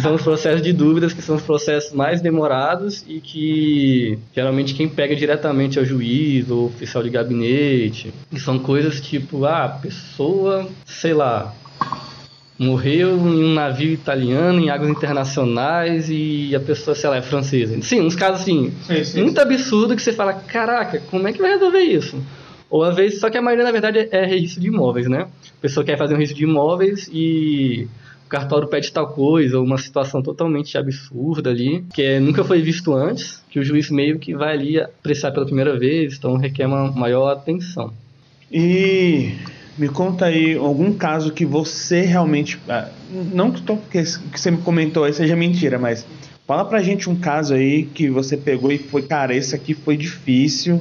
[0.00, 4.88] são os processos de dúvidas, que são os processos mais demorados e que geralmente quem
[4.88, 8.12] pega diretamente é o juiz ou oficial de gabinete.
[8.32, 11.54] E são coisas tipo, ah, a pessoa, sei lá,
[12.58, 17.80] morreu em um navio italiano em águas internacionais e a pessoa, sei lá, é francesa.
[17.82, 19.42] Sim, uns casos assim, sim, sim, muito sim.
[19.42, 22.20] absurdo que você fala, caraca, como é que vai resolver isso?
[22.68, 25.28] Ou às vezes, só que a maioria na verdade é registro de imóveis, né?
[25.58, 27.88] A pessoa quer fazer um registro de imóveis e
[28.26, 32.60] o cartório pede tal coisa, ou uma situação totalmente absurda ali, que é, nunca foi
[32.60, 36.66] visto antes, que o juiz meio que vai ali apreciar pela primeira vez, então requer
[36.66, 37.92] uma maior atenção.
[38.52, 39.32] E
[39.78, 42.60] me conta aí algum caso que você realmente.
[42.68, 43.62] Ah, não que,
[44.02, 46.04] que você me comentou aí seja mentira, mas
[46.46, 49.96] fala pra gente um caso aí que você pegou e foi, cara, esse aqui foi
[49.96, 50.80] difícil,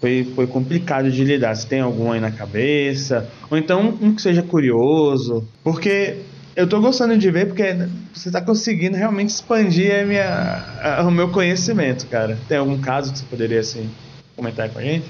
[0.00, 1.54] foi, foi complicado de lidar.
[1.56, 6.18] Se tem algum aí na cabeça, ou então um que seja curioso, porque
[6.54, 7.76] eu tô gostando de ver porque
[8.12, 12.38] você tá conseguindo realmente expandir a minha, a, o meu conhecimento, cara.
[12.48, 13.90] Tem algum caso que você poderia assim
[14.36, 15.06] comentar com a gente?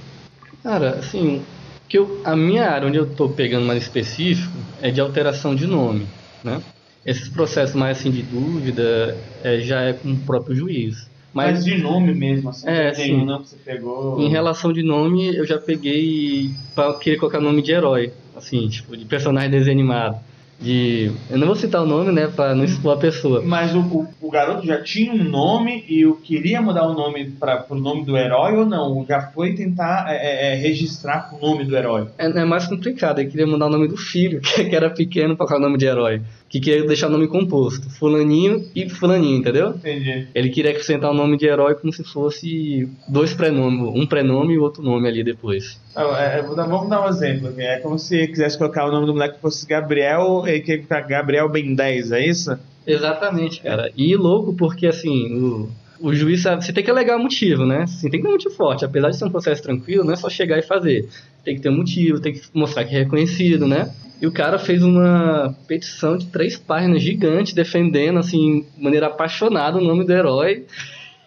[0.62, 1.42] Cara, assim,
[1.88, 5.66] que eu, a minha área onde eu estou pegando mais específico é de alteração de
[5.66, 6.06] nome,
[6.44, 6.62] né?
[7.04, 11.08] Esses processos mais assim de dúvida é, já é com o próprio juiz.
[11.32, 13.14] Mas, Mas de nome mesmo, assim, é, tem sim.
[13.14, 14.20] um que você pegou.
[14.20, 18.96] Em relação de nome, eu já peguei para querer colocar nome de herói, assim, tipo,
[18.96, 20.18] de personagem desanimado.
[20.60, 21.10] De.
[21.30, 23.42] Eu não vou citar o nome, né, pra não expor a pessoa.
[23.44, 27.30] Mas o, o, o garoto já tinha um nome e eu queria mudar o nome
[27.30, 29.04] para o nome do herói ou não?
[29.08, 32.08] Já foi tentar é, é, é registrar o nome do herói?
[32.18, 35.46] É, é, mais complicado, ele queria mudar o nome do filho, que era pequeno para
[35.46, 36.20] colocar o nome de herói.
[36.48, 39.70] Que queria deixar o nome composto, fulaninho e fulaninho, entendeu?
[39.70, 40.28] Entendi.
[40.34, 44.58] Ele queria acrescentar o nome de herói como se fosse dois prenomes, um prenome e
[44.58, 45.78] outro nome ali depois.
[45.94, 47.52] É, vamos dar um exemplo.
[47.58, 51.74] É como se quisesse colocar o nome do moleque fosse Gabriel, e que Gabriel Ben
[51.74, 52.58] 10, é isso?
[52.86, 53.92] Exatamente, cara.
[53.96, 57.82] E louco porque, assim, o, o juiz, você tem que alegar motivo, né?
[57.82, 58.84] Assim, tem que ter um motivo forte.
[58.84, 61.08] Apesar de ser um processo tranquilo, não é só chegar e fazer.
[61.44, 63.92] Tem que ter um motivo, tem que mostrar que é reconhecido, né?
[64.20, 69.78] E o cara fez uma petição de três páginas gigante defendendo, assim, de maneira apaixonada
[69.78, 70.64] o nome do herói.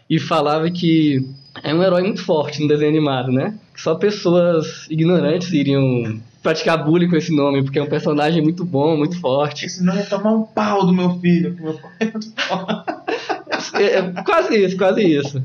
[0.09, 1.25] E falava que
[1.63, 3.57] é um herói muito forte no desenho animado, né?
[3.73, 8.65] Que só pessoas ignorantes iriam praticar bullying com esse nome, porque é um personagem muito
[8.65, 9.65] bom, muito forte.
[9.65, 12.91] Esse nome é tomar um pau do meu filho, que meu pai é muito forte.
[13.75, 15.41] É, é, quase isso, quase isso.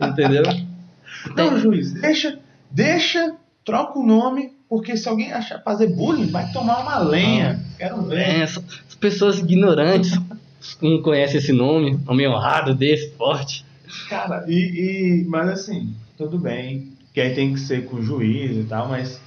[0.00, 0.42] Entendeu?
[1.36, 1.58] Não, Tem...
[1.60, 6.98] juiz, deixa, deixa, troca o nome, porque se alguém achar fazer bullying, vai tomar uma
[6.98, 7.64] lenha.
[7.78, 8.18] Quero ver.
[8.18, 8.58] É, as
[8.98, 10.18] pessoas ignorantes
[10.82, 13.64] não conhecem esse nome, nome honrado desse, forte.
[14.08, 18.64] Cara, e, e, mas assim, tudo bem, que aí tem que ser com juiz e
[18.64, 19.20] tal, mas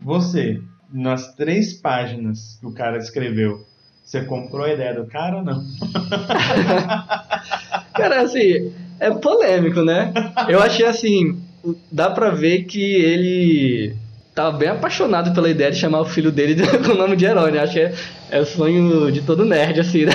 [0.00, 0.60] você,
[0.92, 3.64] nas três páginas que o cara escreveu,
[4.04, 5.62] você comprou a ideia do cara ou não?
[7.94, 10.12] cara, assim, é polêmico, né?
[10.48, 11.42] Eu achei assim,
[11.90, 13.96] dá pra ver que ele
[14.34, 16.54] tava bem apaixonado pela ideia de chamar o filho dele
[16.84, 17.60] com o nome de herói, né?
[17.60, 17.94] Acho que é,
[18.30, 20.12] é o sonho de todo nerd, assim, né?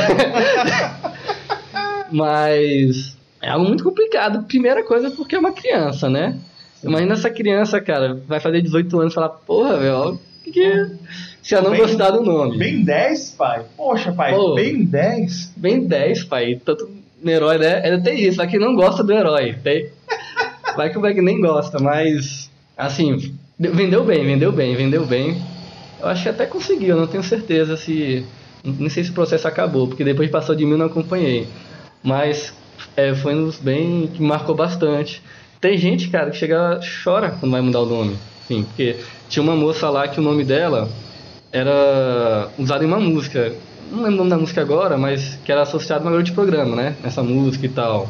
[2.11, 4.43] Mas é algo muito complicado.
[4.43, 6.37] Primeira coisa porque é uma criança, né?
[6.83, 10.89] Imagina essa criança, cara, vai fazer 18 anos e falar, porra, velho, que, que
[11.41, 12.57] se eu não bem, gostar do nome.
[12.57, 13.65] Bem 10, pai.
[13.75, 15.53] Poxa, pai, Pô, bem 10.
[15.57, 16.59] Bem 10, pai.
[16.63, 16.89] Tanto
[17.21, 17.81] no herói, né?
[17.83, 19.55] Ainda tem isso, aqui não gosta do herói.
[19.63, 19.89] Tem...
[20.75, 25.41] Vai que o Beck nem gosta, mas assim, vendeu bem, vendeu bem, vendeu bem.
[25.99, 28.25] Eu acho que até conseguiu, não tenho certeza se.
[28.63, 31.47] Não sei se o processo acabou, porque depois passou de mim não acompanhei.
[32.03, 32.53] Mas
[32.95, 35.21] é, foi um dos bem que marcou bastante.
[35.61, 38.17] Tem gente, cara, que chega chora quando vai mudar o nome.
[38.47, 38.97] Sim, porque
[39.29, 40.89] tinha uma moça lá que o nome dela
[41.51, 43.53] era usado em uma música.
[43.91, 46.35] Não lembro o nome da música agora, mas que era associado a uma garota de
[46.35, 46.95] programa, né?
[47.03, 48.09] Essa música e tal.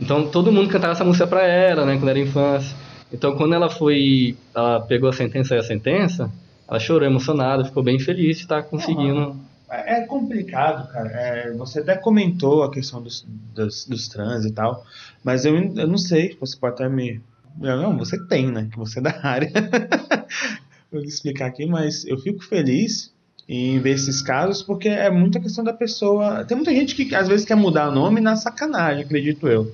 [0.00, 1.98] Então todo mundo cantava essa música pra ela, né?
[1.98, 2.74] Quando era infância.
[3.12, 4.34] Então quando ela foi.
[4.54, 6.30] Ela pegou a sentença e a sentença,
[6.66, 9.36] ela chorou emocionada, ficou bem feliz de estar conseguindo
[9.70, 11.10] é complicado, cara.
[11.10, 14.84] É, você até comentou a questão dos, dos, dos, trans e tal,
[15.22, 17.20] mas eu, eu não sei, você pode até me.
[17.58, 18.68] Não, você tem, né?
[18.70, 19.50] Que você é da área.
[20.90, 23.12] Vou explicar aqui, mas eu fico feliz
[23.48, 26.44] em ver esses casos porque é muita questão da pessoa.
[26.44, 29.72] Tem muita gente que às vezes quer mudar o nome na sacanagem, acredito eu.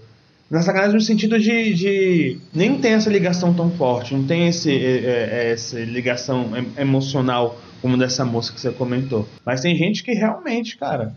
[0.51, 4.71] Na sacanagem no sentido de, de nem tem essa ligação tão forte, não tem esse,
[4.71, 9.29] é, é, essa ligação emocional como dessa moça que você comentou.
[9.45, 11.15] Mas tem gente que realmente, cara,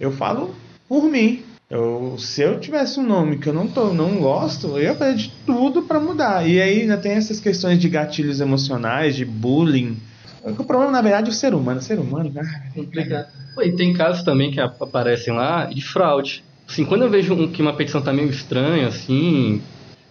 [0.00, 0.54] eu falo
[0.88, 1.42] por mim.
[1.68, 5.30] Eu, se eu tivesse um nome que eu não, tô, não gosto, eu ia de
[5.44, 6.48] tudo para mudar.
[6.48, 9.98] E aí ainda tem essas questões de gatilhos emocionais, de bullying.
[10.42, 11.80] O problema, na verdade, é o ser humano.
[11.80, 12.48] O ser humano, cara.
[12.74, 13.28] Complicado.
[13.60, 16.42] E tem casos também que aparecem lá de fraude.
[16.66, 19.60] Assim, quando eu vejo um, que uma petição tá meio estranha, assim,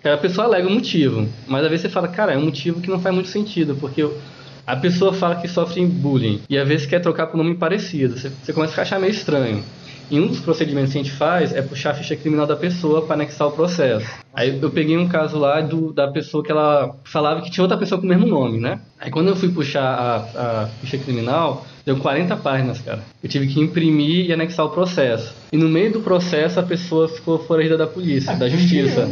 [0.03, 1.27] a pessoa alega o motivo.
[1.47, 4.03] Mas às vezes você fala, cara, é um motivo que não faz muito sentido, porque
[4.03, 4.15] eu,
[4.65, 8.17] a pessoa fala que sofre bullying e às vezes quer trocar por nome parecido.
[8.17, 9.63] Você, você começa a achar meio estranho.
[10.09, 13.01] E um dos procedimentos que a gente faz é puxar a ficha criminal da pessoa
[13.01, 14.07] para anexar o processo.
[14.33, 17.77] Aí eu peguei um caso lá do, da pessoa que ela falava que tinha outra
[17.77, 18.81] pessoa com o mesmo nome, né?
[18.99, 22.99] Aí quando eu fui puxar a, a ficha criminal, deu 40 páginas, cara.
[23.23, 25.33] Eu tive que imprimir e anexar o processo.
[25.51, 29.09] E no meio do processo a pessoa ficou foragida da polícia, da justiça.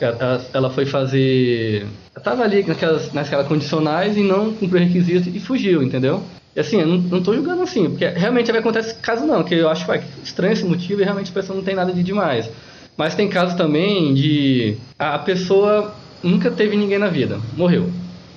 [0.00, 1.86] Ela, ela foi fazer.
[2.22, 6.22] Tava ali naquelas, naquelas condicionais e não cumpriu requisitos e fugiu, entendeu?
[6.54, 9.54] E assim, eu não, não tô julgando assim, porque realmente vai acontecer caso não, que
[9.54, 12.50] eu acho que estranho esse motivo e realmente a pessoa não tem nada de demais.
[12.96, 17.90] Mas tem casos também de a pessoa nunca teve ninguém na vida, morreu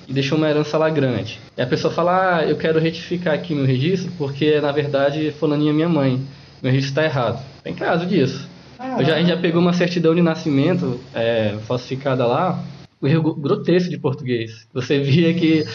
[0.10, 1.40] e deixou uma herança lá grande.
[1.56, 5.72] E a pessoa fala: "Ah, eu quero retificar aqui meu registro porque na verdade fulaninha
[5.72, 6.20] é minha mãe.
[6.62, 7.40] Meu registro está errado".
[7.64, 8.50] Tem caso disso.
[8.80, 12.64] Já, a gente já pegou uma certidão de nascimento é, falsificada lá,
[13.02, 14.68] o erro grotesco de português.
[14.74, 15.66] Você via que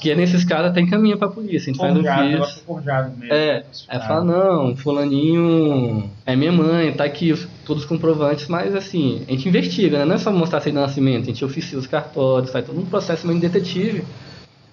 [0.00, 1.70] que é nesses casos até encaminha pra polícia.
[1.70, 2.60] A gente forjado, faz um.
[2.66, 7.32] Forjado mesmo, é, aí fala, não, fulaninho é minha mãe, tá aqui
[7.64, 10.04] todos os comprovantes, mas assim, a gente investiga, né?
[10.04, 12.78] Não é só mostrar a certidão de nascimento, a gente oficia os cartórios, faz todo
[12.78, 14.04] um processo meio de detetive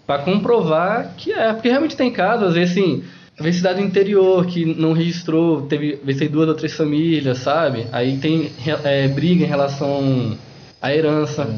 [0.06, 3.04] para comprovar que é, porque realmente tem casos, às vezes assim,
[3.40, 7.88] Vezes cidade do interior que não registrou, teve, tem duas ou três famílias, sabe?
[7.92, 8.52] Aí tem
[8.84, 10.38] é, briga em relação
[10.80, 11.50] à herança.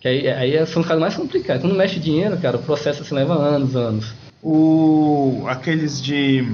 [0.00, 1.62] Que aí, aí são os casos mais complicados.
[1.62, 4.14] Quando mexe dinheiro, cara, o processo assim, leva anos, anos.
[4.42, 6.46] O, aqueles de,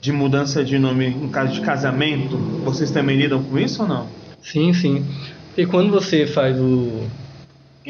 [0.00, 4.08] de mudança de nome no caso de casamento, vocês também lidam com isso ou não?
[4.42, 5.04] Sim, sim.
[5.48, 7.06] Porque quando você faz o.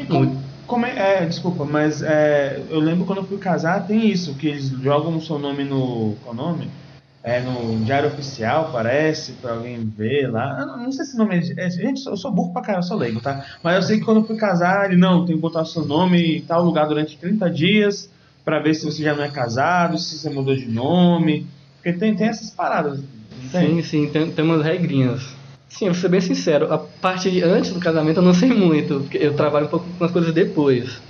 [0.07, 0.42] Como,
[0.73, 4.47] como é, é, desculpa, mas é, eu lembro quando eu fui casar, tem isso, que
[4.47, 6.15] eles jogam o seu nome no.
[6.23, 6.67] Qual nome?
[7.23, 10.57] É no Diário Oficial, parece, pra alguém ver lá.
[10.59, 11.69] Eu não, não sei se o nome é.
[11.69, 13.45] Gente, eu sou burro pra caramba, eu sou leigo, tá?
[13.61, 16.37] Mas eu sei que quando eu fui casar, ele não, tem que botar seu nome
[16.37, 18.09] em tal lugar durante 30 dias,
[18.43, 21.45] pra ver se você já não é casado, se você mudou de nome.
[21.75, 22.99] Porque tem, tem essas paradas.
[23.51, 25.35] Sim, sim, tem, tem umas regrinhas.
[25.73, 28.99] Sim, vou ser bem sincero, a parte de antes do casamento eu não sei muito,
[28.99, 31.01] porque eu trabalho um pouco com as coisas depois.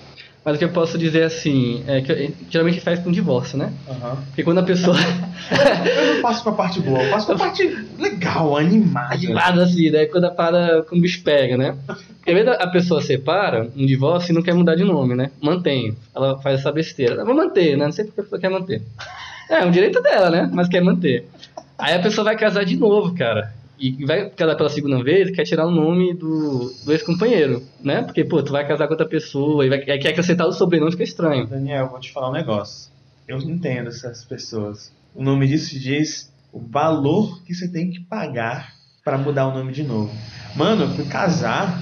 [0.43, 3.73] Mas o que eu posso dizer assim, é que geralmente faz com divórcio, né?
[3.87, 4.15] Uhum.
[4.27, 4.95] Porque quando a pessoa.
[5.85, 7.65] eu não passo pra parte boa, eu passo pra parte
[7.99, 9.13] legal, animada.
[9.13, 10.05] Animada, assim, né?
[10.05, 11.75] Quando a para, quando o bicho pega, né?
[11.85, 15.29] Porque às vezes a pessoa separa um divórcio e não quer mudar de nome, né?
[15.41, 15.95] Mantém.
[16.15, 17.15] Ela faz essa besteira.
[17.15, 17.85] Eu vou manter, né?
[17.85, 18.81] Não sei porque a pessoa quer manter.
[19.49, 20.49] É, é um direito dela, né?
[20.53, 21.25] Mas quer manter.
[21.77, 25.43] Aí a pessoa vai casar de novo, cara e vai casar pela segunda vez, quer
[25.43, 28.03] tirar o nome do, do ex-companheiro, né?
[28.03, 31.03] Porque, pô, tu vai casar com outra pessoa e vai, quer acrescentar o sobrenome, fica
[31.03, 31.47] estranho.
[31.47, 32.91] Daniel, vou te falar um negócio.
[33.27, 34.91] Eu entendo essas pessoas.
[35.15, 39.73] O nome disso diz o valor que você tem que pagar para mudar o nome
[39.73, 40.13] de novo.
[40.55, 41.81] Mano, eu fui casar.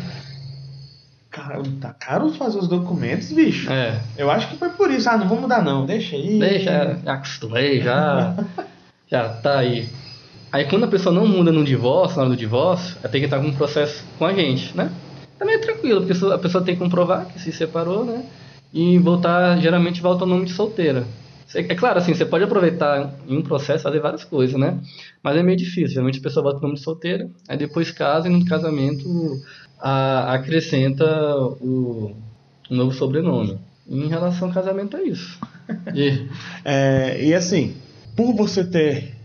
[1.30, 3.71] Cara, tá caro fazer os documentos, bicho.
[3.71, 4.01] É.
[4.17, 5.10] Eu acho que foi por isso.
[5.10, 6.39] Ah, não vou mudar não, deixa aí.
[6.39, 8.36] Deixa, já acostumei, já.
[9.08, 9.88] já tá aí.
[10.51, 13.25] Aí quando a pessoa não muda no divórcio, na hora do divórcio, ela tem que
[13.25, 14.91] estar com um processo com a gente, né?
[15.39, 18.25] Também é tranquilo, porque a pessoa tem que comprovar que se separou, né?
[18.73, 21.05] E voltar, geralmente volta ao nome de solteira.
[21.53, 24.79] É claro, assim, você pode aproveitar em um processo fazer várias coisas, né?
[25.21, 25.89] Mas é meio difícil.
[25.89, 29.05] Geralmente a pessoa volta o nome de solteira, aí depois casa e no casamento
[29.79, 31.05] a, acrescenta
[31.59, 32.15] o,
[32.69, 33.57] o novo sobrenome.
[33.89, 35.37] em relação ao casamento é isso.
[35.93, 36.27] E,
[36.63, 37.75] é, e assim,
[38.15, 39.20] por você ter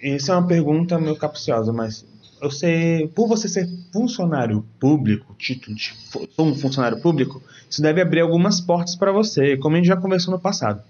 [0.00, 2.04] isso é uma pergunta meio capciosa, mas
[2.40, 5.92] você, por você ser funcionário público, título de
[6.38, 10.32] um funcionário público, isso deve abrir algumas portas para você, como a gente já conversou
[10.32, 10.82] no passado.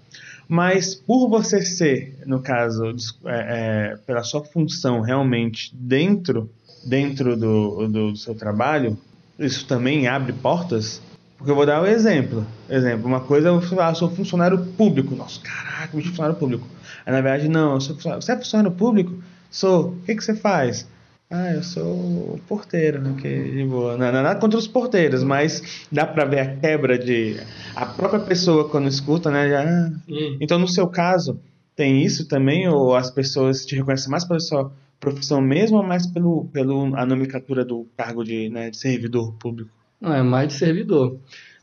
[0.47, 2.95] Mas por você ser, no caso,
[3.25, 6.49] é, é, pela sua função realmente dentro,
[6.83, 8.97] dentro do, do, do, seu trabalho,
[9.37, 11.01] isso também abre portas.
[11.37, 12.45] Porque eu vou dar um exemplo.
[12.67, 15.15] Exemplo, uma coisa eu falar, ah, sou funcionário público.
[15.15, 16.67] Nossa, caraca, eu funcionário público.
[17.09, 19.15] Aí, na verdade, não, eu sou Você é funcionário público?
[19.49, 19.89] Sou.
[19.89, 20.87] O que, que você faz?
[21.27, 23.15] Ah, eu sou porteiro, né?
[23.19, 23.97] Que de boa.
[23.97, 27.37] Não, não, nada contra os porteiros, mas dá pra ver a quebra de.
[27.75, 29.49] A própria pessoa, quando escuta, né?
[29.49, 29.63] Já...
[29.63, 29.91] Ah.
[30.39, 31.39] Então, no seu caso,
[31.75, 32.67] tem isso também?
[32.67, 37.07] Ou as pessoas te reconhecem mais pela sua profissão mesmo ou mais pelo, pelo a
[37.07, 39.71] nomenclatura do cargo de, né, de servidor público?
[39.99, 41.17] Não, é mais de servidor.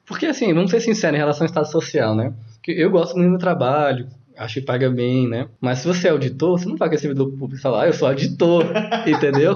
[0.04, 2.32] Porque, assim, vamos ser sinceros em relação ao estado social, né?
[2.66, 5.48] Eu gosto muito do meu trabalho, acho que paga bem, né?
[5.60, 8.08] Mas se você é auditor, você não vai querer servidor público falar, ah, eu sou
[8.08, 8.64] auditor,
[9.06, 9.54] entendeu?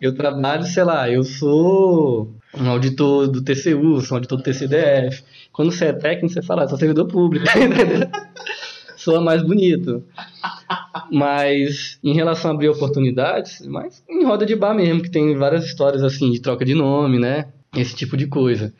[0.00, 5.22] Eu trabalho, sei lá, eu sou um auditor do TCU, sou um auditor do TCDF.
[5.52, 8.08] Quando você é técnico, você fala, ah, sou servidor público, entendeu?
[8.96, 10.02] Soa mais bonito.
[11.12, 15.64] Mas em relação a abrir oportunidades, mas em roda de bar mesmo, que tem várias
[15.64, 17.46] histórias assim de troca de nome, né?
[17.76, 18.72] Esse tipo de coisa.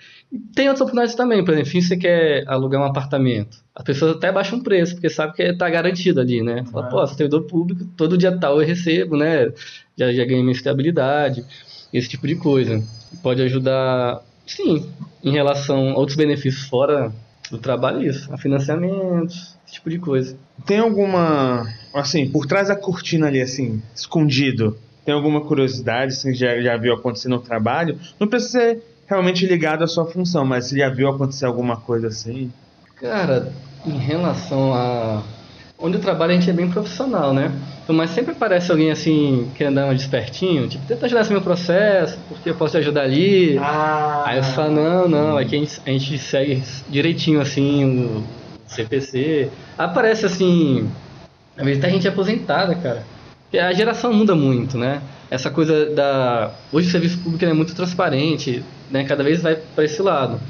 [0.55, 4.31] Tem outras oportunidades também, por exemplo, se você quer alugar um apartamento, as pessoas até
[4.33, 6.65] baixam o preço, porque sabe que está garantido ali, né?
[6.71, 6.91] Fala, é.
[6.91, 9.53] pô, servidor público, todo dia tal eu recebo, né?
[9.97, 11.45] Já, já ganhei minha estabilidade,
[11.93, 12.83] esse tipo de coisa.
[13.23, 14.87] Pode ajudar, sim,
[15.23, 17.13] em relação a outros benefícios fora
[17.51, 20.37] do trabalho, isso, a financiamentos, esse tipo de coisa.
[20.67, 26.61] Tem alguma, assim, por trás da cortina ali, assim, escondido, tem alguma curiosidade, assim, já,
[26.61, 27.99] já viu acontecer no trabalho?
[28.19, 32.09] Não precisa ser realmente ligado à sua função, mas você já viu acontecer alguma coisa
[32.09, 32.51] assim?
[32.97, 33.53] Cara,
[33.87, 35.23] em relação a.
[35.79, 37.53] Onde eu trabalho a gente é bem profissional, né?
[37.83, 41.43] Então, mas sempre aparece alguém assim, querendo dar uma despertinho, tipo, tenta ajudar esse meu
[41.43, 43.59] processo, porque eu posso te ajudar ali.
[43.59, 44.23] Ah.
[44.25, 48.25] Aí eu falo, não, não, aqui a gente, a gente segue direitinho assim o
[48.67, 49.51] CPC.
[49.77, 50.89] Aparece assim,
[51.59, 53.03] às vezes até gente aposentada, cara.
[53.59, 55.03] A geração muda muito, né?
[55.31, 56.53] Essa coisa da.
[56.73, 59.05] Hoje o serviço público é muito transparente, né?
[59.05, 60.41] Cada vez vai para esse lado.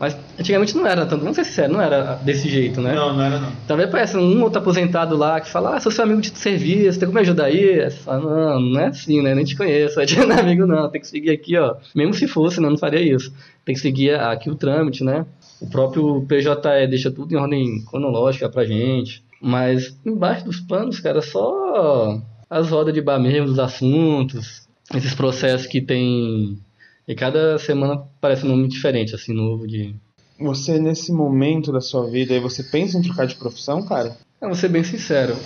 [0.00, 2.94] Mas antigamente não era tanto, não sei se era, não era desse jeito, né?
[2.94, 3.52] Não, não era não.
[3.68, 7.06] Talvez aparece um outro aposentado lá que fala, ah, sou seu amigo de serviço, tem
[7.06, 7.84] como me ajudar aí?
[7.84, 8.20] Você fala,
[8.54, 9.34] não, não é assim, né?
[9.34, 11.76] Nem te conheço, não é amigo não, tem que seguir aqui, ó.
[11.94, 13.30] Mesmo se fosse, não, não faria isso.
[13.62, 15.26] Tem que seguir aqui o trâmite, né?
[15.60, 19.22] O próprio PJE deixa tudo em ordem cronológica pra gente.
[19.38, 25.68] Mas embaixo dos panos, cara, só as rodas de bar mesmo, dos assuntos, esses processos
[25.68, 26.58] que tem.
[27.06, 29.94] E cada semana parece um nome diferente, assim, novo de.
[30.38, 34.16] Você, nesse momento da sua vida, aí você pensa em trocar de profissão, cara?
[34.40, 35.36] Eu vou ser bem sincero.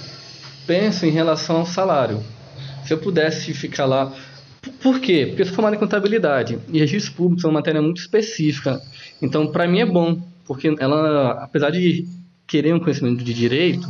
[0.66, 2.22] Penso em relação ao salário.
[2.84, 4.12] Se eu pudesse ficar lá.
[4.82, 5.26] Por quê?
[5.26, 6.58] Porque eu sou formado em contabilidade.
[6.72, 8.80] E registros públicos é uma matéria muito específica.
[9.20, 10.22] Então, para mim é bom.
[10.46, 12.06] Porque ela, apesar de
[12.46, 13.88] querer um conhecimento de direito,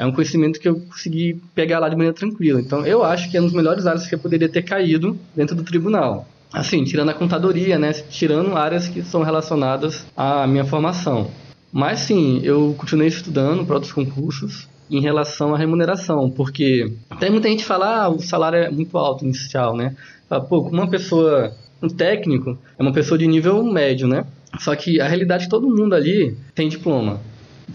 [0.00, 2.58] é um conhecimento que eu consegui pegar lá de maneira tranquila.
[2.58, 5.54] Então, eu acho que é uma das melhores áreas que eu poderia ter caído dentro
[5.54, 6.26] do tribunal.
[6.50, 7.92] Assim, tirando a contadoria, né?
[7.92, 11.30] Tirando áreas que são relacionadas à minha formação.
[11.70, 16.90] Mas sim, eu continuei estudando para outros concursos em relação à remuneração, porque
[17.20, 19.94] tem muita gente que fala, ah, o salário é muito alto inicial, né?
[20.30, 24.24] Fala, pô, uma pessoa, um técnico, é uma pessoa de nível médio, né?
[24.60, 27.20] Só que a realidade todo mundo ali tem diploma.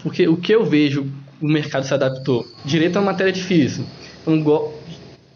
[0.02, 1.06] Porque o que eu vejo,
[1.40, 2.46] o mercado se adaptou.
[2.64, 3.84] Direito é uma matéria difícil.
[4.22, 4.72] Então, eu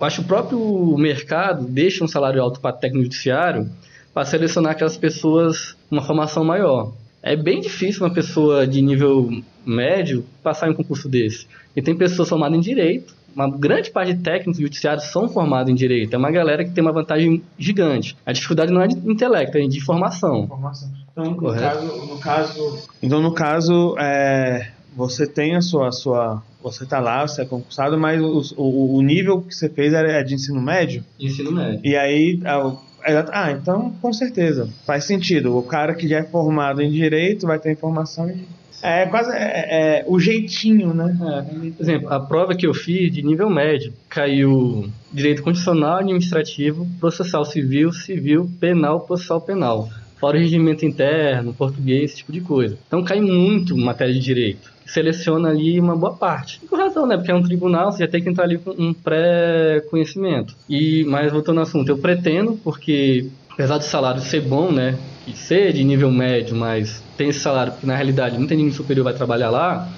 [0.01, 3.71] acho que o próprio mercado deixa um salário alto para técnico judiciário
[4.15, 6.93] para selecionar aquelas pessoas com uma formação maior.
[7.23, 9.31] É bem difícil uma pessoa de nível
[9.65, 11.47] médio passar em um concurso desse.
[11.77, 15.75] E tem pessoas formadas em direito, uma grande parte de técnicos judiciários são formados em
[15.75, 16.15] direito.
[16.15, 18.17] É uma galera que tem uma vantagem gigante.
[18.27, 20.49] A dificuldade não é de intelecto, é de formação.
[20.49, 20.91] Formação.
[21.13, 26.43] Então, no caso, no caso, então, no caso é, você tem a sua, a sua
[26.63, 30.23] você está lá, você é concursado, mas o, o, o, nível que você fez é
[30.23, 31.03] de ensino médio?
[31.19, 31.81] Ensino médio.
[31.83, 35.57] E aí, ah, então com certeza, faz sentido.
[35.57, 38.45] O cara que já é formado em direito vai ter informação em
[38.83, 41.17] é quase é, é, o jeitinho, né?
[41.21, 41.71] É.
[41.71, 47.45] Por exemplo, a prova que eu fiz de nível médio caiu direito constitucional, administrativo, processual
[47.45, 49.89] civil, civil, penal, processual penal.
[50.19, 52.79] Fora o regimento interno, português, esse tipo de coisa.
[52.87, 54.73] Então cai muito matéria de direito.
[54.87, 56.61] Seleciona ali uma boa parte.
[56.63, 57.17] E com razão, né?
[57.17, 60.55] Porque é um tribunal, você já tem que entrar ali com um pré-conhecimento.
[60.69, 64.99] E, mas voltando ao assunto, eu pretendo, porque apesar do salário ser bom, né?
[65.25, 68.73] Que ser de nível médio, mas tem esse salário, porque na realidade não tem ninguém
[68.73, 69.89] superior vai trabalhar lá,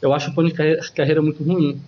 [0.00, 1.80] eu acho o plano de carreira muito ruim.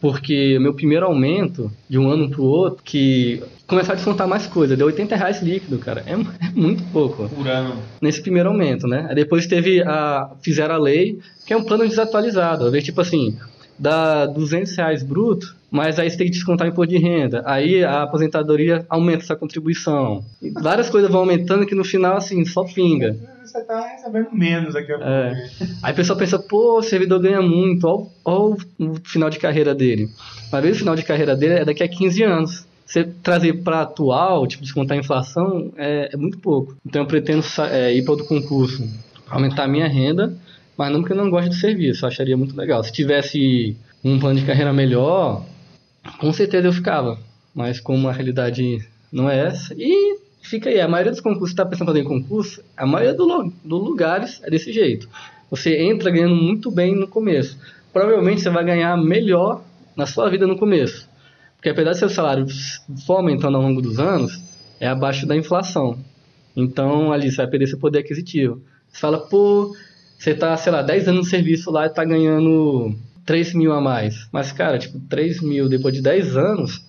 [0.00, 4.46] Porque meu primeiro aumento, de um ano para o outro, que começar a descontar mais
[4.46, 6.04] coisa, deu 80 reais líquido, cara.
[6.06, 7.28] É, é, muito pouco.
[7.28, 7.76] Por ano.
[8.00, 9.06] Nesse primeiro aumento, né?
[9.08, 10.30] Aí depois teve a.
[10.42, 12.66] Fizeram a lei, que é um plano desatualizado.
[12.66, 13.36] Às tipo assim,
[13.78, 17.42] dá 200 reais bruto, mas aí você tem que descontar o imposto de renda.
[17.44, 20.24] Aí a aposentadoria aumenta essa contribuição.
[20.40, 23.16] E várias coisas vão aumentando que no final, assim, só pinga
[23.56, 25.48] você tá recebendo menos aqui a é.
[25.82, 29.74] Aí o pessoal pensa, pô, o servidor ganha muito, olha, olha o final de carreira
[29.74, 30.08] dele.
[30.52, 32.66] Mas vezes o final de carreira dele é daqui a 15 anos.
[32.84, 36.76] Você trazer para atual, tipo, descontar a inflação, é, é muito pouco.
[36.84, 38.88] Então eu pretendo é, ir para outro concurso,
[39.28, 40.36] aumentar a minha renda,
[40.76, 42.82] mas não porque eu não gosto de serviço, eu acharia muito legal.
[42.84, 45.44] Se tivesse um plano de carreira melhor,
[46.18, 47.18] com certeza eu ficava.
[47.54, 50.80] Mas como a realidade não é essa, e fica aí.
[50.80, 54.50] A maioria dos concursos está pensando em fazer concurso, a maioria dos do lugares é
[54.50, 55.08] desse jeito.
[55.50, 57.58] Você entra ganhando muito bem no começo.
[57.92, 59.62] Provavelmente você vai ganhar melhor
[59.96, 61.08] na sua vida no começo.
[61.56, 62.46] Porque apesar de seu salário
[63.06, 64.38] for aumentando ao longo dos anos,
[64.78, 65.98] é abaixo da inflação.
[66.54, 68.60] Então ali você vai perder seu poder aquisitivo.
[68.88, 69.74] Você fala, pô,
[70.18, 72.94] você tá, sei lá, 10 anos no serviço lá e tá ganhando
[73.24, 74.28] 3 mil a mais.
[74.32, 76.86] Mas, cara, tipo, 3 mil depois de 10 anos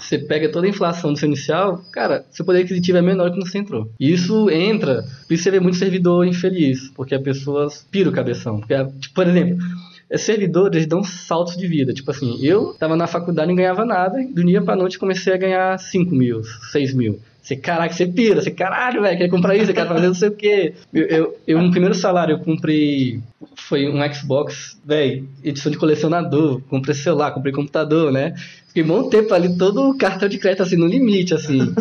[0.00, 3.36] você pega toda a inflação do seu inicial, cara, seu poder aquisitivo é menor que
[3.36, 3.90] quando você entrou.
[3.98, 8.12] E isso entra, por isso você vê muito servidor infeliz, porque a pessoa pira o
[8.12, 8.60] cabeção.
[8.60, 9.58] Porque, tipo, por exemplo,
[10.16, 11.92] servidores dão saltos de vida.
[11.92, 15.32] Tipo assim, eu tava na faculdade e não ganhava nada, do dia pra noite comecei
[15.32, 17.18] a ganhar 5 mil, 6 mil.
[17.42, 20.36] Você, caraca, você pira, você, caralho, velho, quer comprar isso, quer fazer não sei o
[20.36, 20.74] quê.
[20.92, 23.20] Eu, eu, eu, no primeiro salário, eu comprei,
[23.56, 28.34] foi um Xbox, velho, edição de colecionador, comprei celular, comprei computador, né?
[28.66, 31.74] Fiquei bom tempo ali, todo o cartão de crédito, assim, no limite, assim.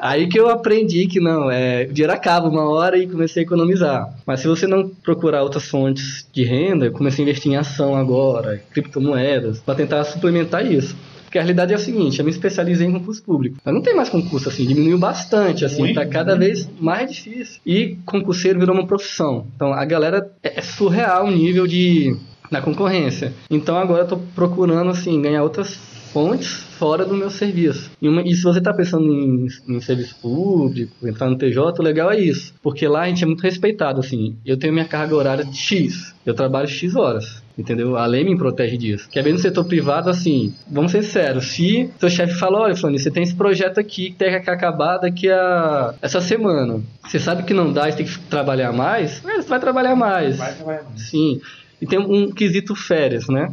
[0.00, 3.46] Aí que eu aprendi que não, é, o dinheiro acaba uma hora e comecei a
[3.46, 4.08] economizar.
[4.24, 7.94] Mas se você não procurar outras fontes de renda, eu comecei a investir em ação
[7.94, 10.96] agora, criptomoedas, para tentar suplementar isso.
[11.30, 13.56] Porque a realidade é a seguinte, eu me especializei em concurso público.
[13.64, 16.44] Mas não tem mais concurso, assim, diminuiu bastante, assim, muito, tá cada muito.
[16.44, 17.60] vez mais difícil.
[17.64, 19.46] E concurseiro virou uma profissão.
[19.54, 22.16] Então a galera é, é surreal o nível de
[22.50, 23.32] na concorrência.
[23.48, 25.78] Então agora eu tô procurando assim ganhar outras
[26.12, 27.92] fontes fora do meu serviço.
[28.02, 31.82] E, uma, e se você está pensando em, em, serviço público, entrar no TJ, o
[31.82, 32.52] legal é isso.
[32.60, 34.36] Porque lá a gente é muito respeitado, assim.
[34.44, 36.12] Eu tenho minha carga horária de X.
[36.26, 37.40] Eu trabalho X horas.
[37.60, 37.96] Entendeu?
[37.96, 39.06] A lei me protege disso.
[39.10, 41.48] Que é bem no setor privado, assim, vamos ser sérios.
[41.52, 44.96] Se seu chefe fala, olha, Flávio, você tem esse projeto aqui que tem que acabar
[44.96, 46.80] daqui a essa semana.
[47.06, 50.38] Você sabe que não dá, você tem que trabalhar mais, é, você vai trabalhar mais.
[50.38, 51.02] Vai trabalhar mais.
[51.02, 51.40] Sim.
[51.82, 53.52] E tem um quesito férias, né?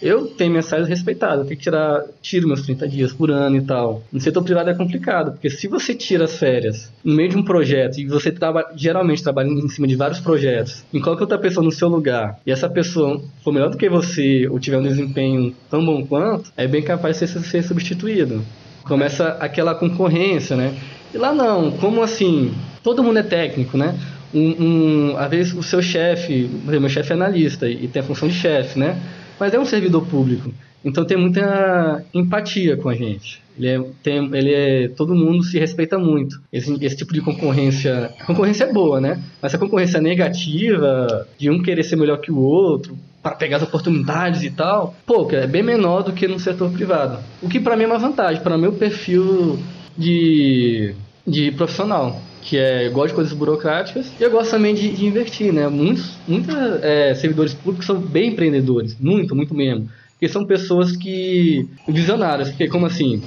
[0.00, 3.62] Eu tenho saídas respeitadas, eu tenho que tirar, tiro meus 30 dias por ano e
[3.62, 4.02] tal.
[4.12, 7.42] No setor privado é complicado, porque se você tira as férias no meio de um
[7.42, 11.64] projeto e você traba, geralmente trabalha em cima de vários projetos, e coloca outra pessoa
[11.64, 15.54] no seu lugar e essa pessoa for melhor do que você ou tiver um desempenho
[15.70, 18.44] tão bom quanto, é bem capaz de ser, ser substituído.
[18.84, 20.76] Começa aquela concorrência, né?
[21.12, 22.54] E lá não, como assim?
[22.82, 23.98] Todo mundo é técnico, né?
[24.34, 24.64] Um,
[25.12, 28.34] um, às vezes o seu chefe, meu chefe é analista e tem a função de
[28.34, 29.00] chefe, né?
[29.38, 30.52] Mas é um servidor público,
[30.84, 33.42] então tem muita empatia com a gente.
[33.58, 36.40] Ele é, tem, ele é, todo mundo se respeita muito.
[36.52, 39.22] Esse, esse tipo de concorrência, concorrência é boa, né?
[39.40, 43.62] Mas a concorrência negativa, de um querer ser melhor que o outro, para pegar as
[43.62, 47.18] oportunidades e tal, pô, é bem menor do que no setor privado.
[47.42, 49.58] O que para mim é uma vantagem, para meu perfil
[49.96, 50.94] de,
[51.26, 55.04] de profissional que é, eu gosto de coisas burocráticas e eu gosto também de, de
[55.04, 55.66] investir, né?
[55.68, 59.90] Muitos, muitos é, servidores públicos são bem empreendedores, muito, muito mesmo.
[60.12, 63.20] Porque são pessoas que visionárias, porque como assim,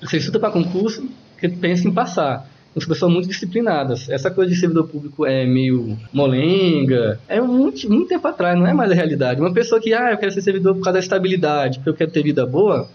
[0.00, 1.06] você estuda para concurso,
[1.38, 2.48] que pensa em passar.
[2.76, 4.08] São pessoas muito disciplinadas.
[4.08, 7.20] Essa coisa de servidor público é meio molenga.
[7.28, 9.40] É muito, muito tempo atrás, não é mais a realidade.
[9.40, 12.10] Uma pessoa que, ah, eu quero ser servidor por causa da estabilidade, porque eu quero
[12.10, 12.88] ter vida boa,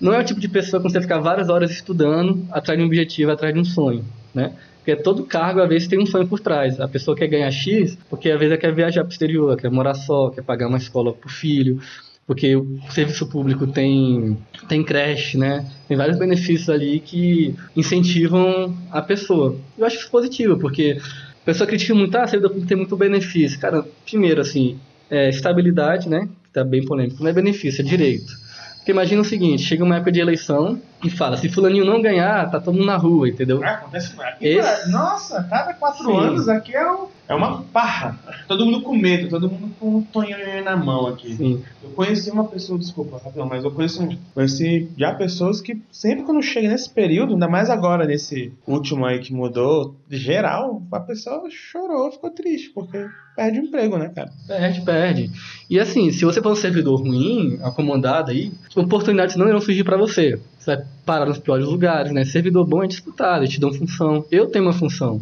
[0.00, 2.88] não é o tipo de pessoa que você ficar várias horas estudando atrás de um
[2.88, 4.04] objetivo, atrás de um sonho,
[4.34, 4.52] né?
[4.82, 6.80] Porque todo cargo, às vezes, tem um sonho por trás.
[6.80, 9.70] A pessoa quer ganhar X, porque às vezes ela quer viajar para o exterior, quer
[9.70, 11.80] morar só, quer pagar uma escola para o filho.
[12.26, 14.36] Porque o serviço público tem,
[14.68, 15.70] tem creche, né?
[15.86, 19.56] Tem vários benefícios ali que incentivam a pessoa.
[19.78, 20.98] Eu acho isso positivo, porque
[21.42, 23.60] a pessoa critica muito, ah, servidor público tem muito benefício.
[23.60, 24.78] Cara, primeiro, assim,
[25.10, 26.28] é, estabilidade, né?
[26.44, 27.22] Que tá bem polêmico.
[27.22, 28.41] Não é benefício, é direito.
[28.82, 32.50] Porque imagina o seguinte, chega uma época de eleição e fala, se fulaninho não ganhar,
[32.50, 33.62] tá todo mundo na rua, entendeu?
[33.62, 34.90] É, acontece aqui, Esse...
[34.90, 36.16] Nossa, cada quatro Sim.
[36.16, 38.18] anos aqui é, um, é uma parra.
[38.48, 41.32] Todo mundo com medo, todo mundo com um tonho na mão aqui.
[41.36, 41.62] Sim.
[41.80, 46.42] Eu conheci uma pessoa, desculpa, Rafael, mas eu conheci, conheci já pessoas que sempre quando
[46.42, 52.10] chega nesse período, ainda mais agora, nesse último aí que mudou, geral, a pessoa chorou,
[52.10, 54.30] ficou triste, porque perde o emprego, né, cara?
[54.46, 55.30] Perde, perde.
[55.68, 59.96] E assim, se você for um servidor ruim, acomodado aí, oportunidades não irão surgir para
[59.96, 60.38] você.
[60.58, 62.24] Você vai parar nos piores lugares, né?
[62.24, 64.24] Servidor bom é disputado, eles te dão função.
[64.30, 65.20] Eu tenho uma função.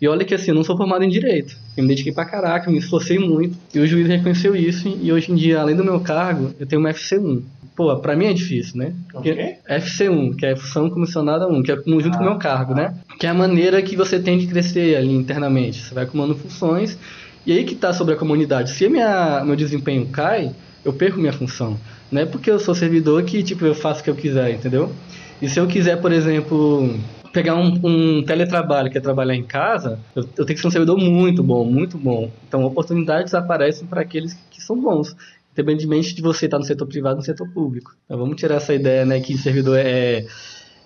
[0.00, 1.54] E olha que assim, eu não sou formado em direito.
[1.76, 3.56] Eu me dediquei pra caraca, me esforcei muito.
[3.74, 4.88] E o juiz reconheceu isso.
[5.00, 7.42] E hoje em dia, além do meu cargo, eu tenho uma FC1.
[7.76, 8.94] Pô, pra mim é difícil, né?
[9.12, 12.74] Porque FC1, que é função comissionada 1, que é junto ah, com o meu cargo,
[12.74, 12.94] né?
[13.18, 15.78] Que é a maneira que você tem de crescer ali internamente.
[15.78, 16.98] Você vai acumulando funções
[17.46, 18.70] e aí que está sobre a comunidade.
[18.70, 21.78] Se minha, meu desempenho cai, eu perco minha função.
[22.10, 24.92] Não é porque eu sou servidor que tipo eu faço o que eu quiser, entendeu?
[25.40, 26.98] E se eu quiser, por exemplo,
[27.32, 30.70] pegar um, um teletrabalho, que é trabalhar em casa, eu, eu, tenho que ser um
[30.70, 32.30] servidor muito bom, muito bom.
[32.46, 35.16] Então, oportunidades aparecem para aqueles que, são bons,
[35.52, 37.94] independentemente de você estar no setor privado ou no setor público.
[38.04, 40.26] Então, vamos tirar essa ideia, né, que servidor é,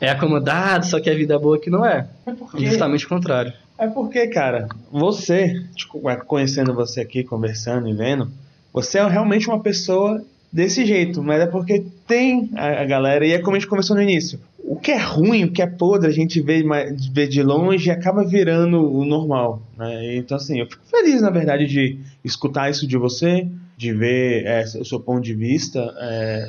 [0.01, 2.09] é acomodado, só que a vida é boa, que não é.
[2.27, 2.65] É, porque...
[2.65, 3.53] é justamente o contrário.
[3.79, 8.31] É porque, cara, você, tipo, é, conhecendo você aqui, conversando e vendo,
[8.73, 13.33] você é realmente uma pessoa desse jeito, mas é porque tem a, a galera, e
[13.33, 14.39] é como a gente conversou no início.
[14.61, 16.65] O que é ruim, o que é podre, a gente vê,
[17.13, 19.61] vê de longe e acaba virando o normal.
[19.77, 20.17] Né?
[20.17, 23.47] Então, assim, eu fico feliz, na verdade, de escutar isso de você,
[23.77, 26.49] de ver é, o seu ponto de vista, é,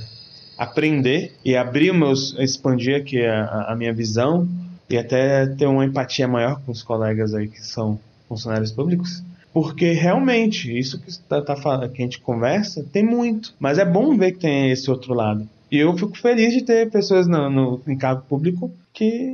[0.57, 4.47] aprender e abrir meus, expandir aqui a, a minha visão
[4.89, 9.23] e até ter uma empatia maior com os colegas aí que são funcionários públicos.
[9.53, 11.55] Porque realmente, isso que, tá, tá,
[11.87, 13.53] que a gente conversa, tem muito.
[13.59, 15.47] Mas é bom ver que tem esse outro lado.
[15.71, 19.33] E eu fico feliz de ter pessoas no, no, em cargo público que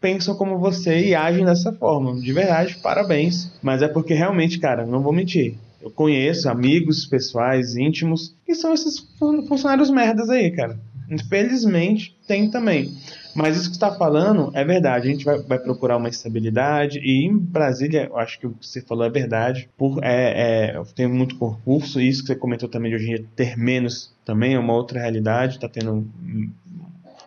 [0.00, 2.18] pensam como você e agem dessa forma.
[2.18, 3.52] De verdade, parabéns.
[3.62, 5.56] Mas é porque realmente, cara, não vou mentir.
[5.80, 8.98] Eu conheço amigos pessoais, íntimos, que são esses
[9.46, 10.78] funcionários merdas aí, cara.
[11.10, 12.92] Infelizmente, tem também.
[13.34, 15.08] Mas isso que está falando é verdade.
[15.08, 16.98] A gente vai, vai, procurar uma estabilidade.
[16.98, 19.68] E em Brasília, eu acho que o que você falou é verdade.
[19.76, 22.00] Por, é, é, tem muito concurso.
[22.00, 25.00] Isso que você comentou também de hoje em dia ter menos também é uma outra
[25.00, 25.56] realidade.
[25.56, 26.06] Está tendo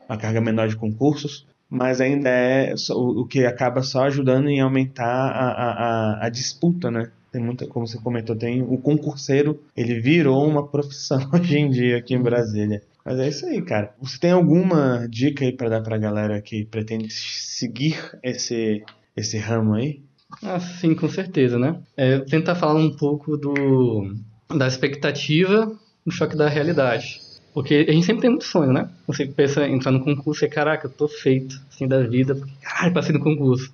[0.08, 1.46] uma carga menor de concursos.
[1.70, 6.30] Mas ainda é o, o que acaba só ajudando em aumentar a, a, a, a
[6.30, 7.10] disputa, né?
[7.32, 11.98] tem muita, como você comentou, tem o concurseiro, ele virou uma profissão hoje em dia
[11.98, 12.84] aqui em Brasília.
[13.06, 13.94] Mas é isso aí, cara.
[14.00, 18.84] Você tem alguma dica aí para dar pra galera que pretende seguir esse,
[19.16, 20.02] esse ramo aí?
[20.44, 21.82] Ah, sim, com certeza, né?
[21.98, 24.14] É, tentar falar um pouco do,
[24.56, 25.72] da expectativa
[26.06, 27.20] do choque da realidade.
[27.54, 28.90] Porque a gente sempre tem muito sonho, né?
[29.08, 32.94] Você pensa em entrar no concurso e, caraca, eu tô feito, assim, da vida, caralho,
[32.94, 33.74] passei no concurso.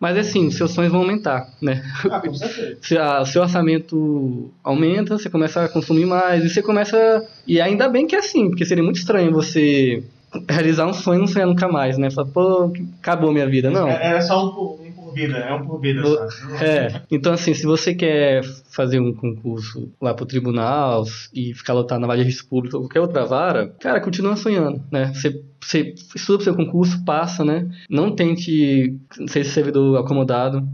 [0.00, 1.82] Mas assim, seus sonhos vão aumentar, né?
[2.10, 2.78] Ah, com certeza.
[3.20, 7.26] O seu orçamento aumenta, você começa a consumir mais, e você começa.
[7.46, 10.02] E ainda bem que é assim, porque seria muito estranho você
[10.48, 12.10] realizar um sonho e não sonhar nunca mais, né?
[12.10, 13.70] Falar, pô, acabou minha vida.
[13.70, 13.88] Não.
[13.88, 14.77] É, é só um, um
[15.08, 16.28] por vida, é um por vida só.
[16.62, 17.02] É.
[17.10, 22.06] Então, assim, se você quer fazer um concurso lá pro tribunal e ficar lotado na
[22.06, 25.12] vara de público ou qualquer outra vara, cara, continua sonhando, né?
[25.14, 27.68] Você, você estuda pro seu concurso, passa, né?
[27.88, 28.96] Não tente
[29.26, 30.66] ser servidor acomodado.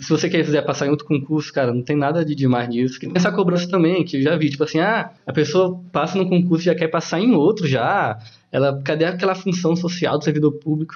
[0.00, 2.98] Se você quiser passar em outro concurso, cara, não tem nada de demais nisso.
[2.98, 6.28] Tem essa cobrança também, que eu já vi, tipo assim, ah, a pessoa passa no
[6.28, 8.18] concurso e já quer passar em outro já.
[8.50, 10.94] Ela, cadê aquela função social do servidor público?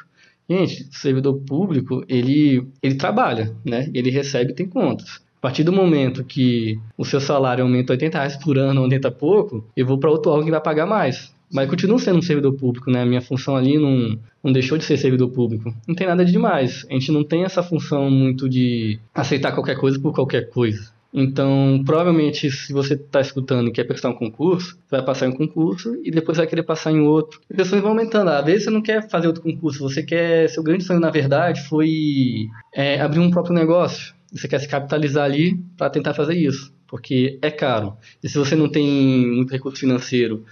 [0.49, 3.91] Gente, servidor público, ele, ele trabalha, né?
[3.93, 5.21] Ele recebe e tem contas.
[5.39, 9.65] A partir do momento que o seu salário aumenta 80 reais por ano, aumenta pouco,
[9.77, 11.35] eu vou para outro órgão que vai pagar mais.
[11.53, 13.05] Mas continuo sendo um servidor público, né?
[13.05, 15.73] Minha função ali não, não deixou de ser servidor público.
[15.87, 16.85] Não tem nada de demais.
[16.91, 20.91] A gente não tem essa função muito de aceitar qualquer coisa por qualquer coisa.
[21.19, 25.31] Então, provavelmente, se você está escutando e quer prestar um concurso, você vai passar em
[25.31, 27.41] um concurso e depois vai querer passar em outro.
[27.59, 28.29] As vão aumentando.
[28.29, 30.51] Às vezes você não quer fazer outro concurso, você quer.
[30.51, 34.15] Seu grande sonho, na verdade, foi é, abrir um próprio negócio.
[34.31, 37.97] Você quer se capitalizar ali para tentar fazer isso, porque é caro.
[38.23, 40.45] E se você não tem muito recurso financeiro,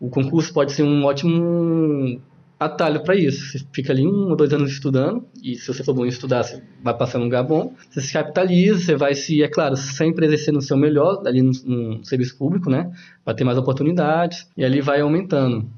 [0.00, 2.20] o concurso pode ser um ótimo
[2.58, 3.52] atalho para isso.
[3.52, 6.42] Você fica ali um ou dois anos estudando, e se você for bom em estudar,
[6.42, 10.26] você vai passar num lugar bom, você se capitaliza, você vai se, é claro, sempre
[10.26, 12.90] exercendo o seu melhor ali no, no serviço público, né?
[13.24, 15.70] Vai ter mais oportunidades, e ali vai aumentando.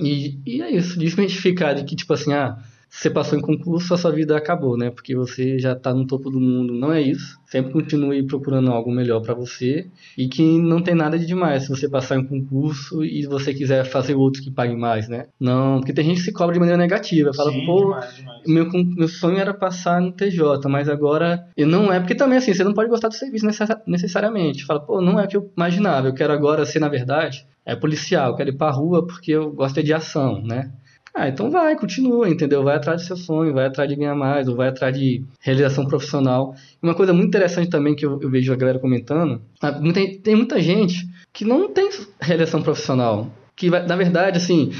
[0.00, 2.58] E, e é isso, desmistificar de que, tipo assim, ah,
[2.90, 4.90] você passou em concurso, a sua vida acabou, né?
[4.90, 6.72] Porque você já está no topo do mundo.
[6.72, 7.38] Não é isso.
[7.46, 9.86] Sempre continue procurando algo melhor para você
[10.16, 13.84] e que não tem nada de demais se você passar em concurso e você quiser
[13.84, 15.26] fazer outro que pague mais, né?
[15.38, 17.32] Não, porque tem gente que se cobra de maneira negativa.
[17.32, 18.42] Fala, Sim, pô, demais, demais.
[18.46, 22.00] Meu, meu sonho era passar no TJ, mas agora e não é.
[22.00, 23.46] Porque também, assim, você não pode gostar do serviço
[23.86, 24.64] necessariamente.
[24.64, 26.08] Fala, pô, não é o que eu imaginava.
[26.08, 28.30] Eu quero agora ser, na verdade, é policial.
[28.30, 30.72] Eu quero ir pra rua porque eu gosto de ação, né?
[31.18, 32.62] Ah, então vai, continua, entendeu?
[32.62, 35.84] Vai atrás do seu sonho, vai atrás de ganhar mais, ou vai atrás de realização
[35.84, 36.54] profissional.
[36.80, 40.36] Uma coisa muito interessante também que eu, eu vejo a galera comentando, ah, tem, tem
[40.36, 41.90] muita gente que não tem
[42.20, 44.70] realização profissional, que vai, na verdade, assim,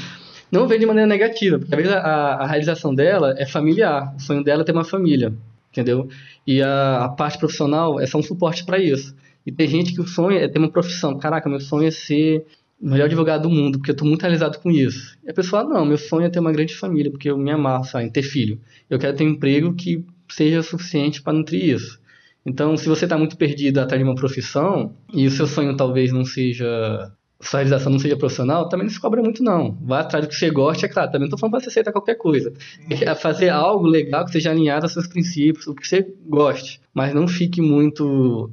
[0.49, 1.99] não vê de maneira negativa, porque às vezes a,
[2.35, 5.33] a realização dela é familiar, o sonho dela é ter uma família,
[5.69, 6.07] entendeu?
[6.47, 9.13] E a, a parte profissional é só um suporte para isso.
[9.45, 11.17] E tem gente que o sonho é ter uma profissão.
[11.17, 12.45] Caraca, meu sonho é ser
[12.81, 15.17] melhor advogado do mundo, porque eu estou muito realizado com isso.
[15.23, 17.83] E a pessoa, não, meu sonho é ter uma grande família, porque eu me amarro,
[17.83, 18.59] sabe, em ter filho.
[18.89, 21.99] Eu quero ter um emprego que seja suficiente para nutrir isso.
[22.45, 26.11] Então, se você está muito perdido atrás de uma profissão, e o seu sonho talvez
[26.11, 27.11] não seja
[27.41, 29.77] sua realização não seja profissional, também não se cobra muito, não.
[29.81, 31.07] Vá atrás do que você gosta, é claro.
[31.07, 32.51] Também não estou falando para você aceitar qualquer coisa.
[32.89, 36.81] É fazer algo legal que seja alinhado aos seus princípios, o que você goste.
[36.93, 38.51] Mas não fique muito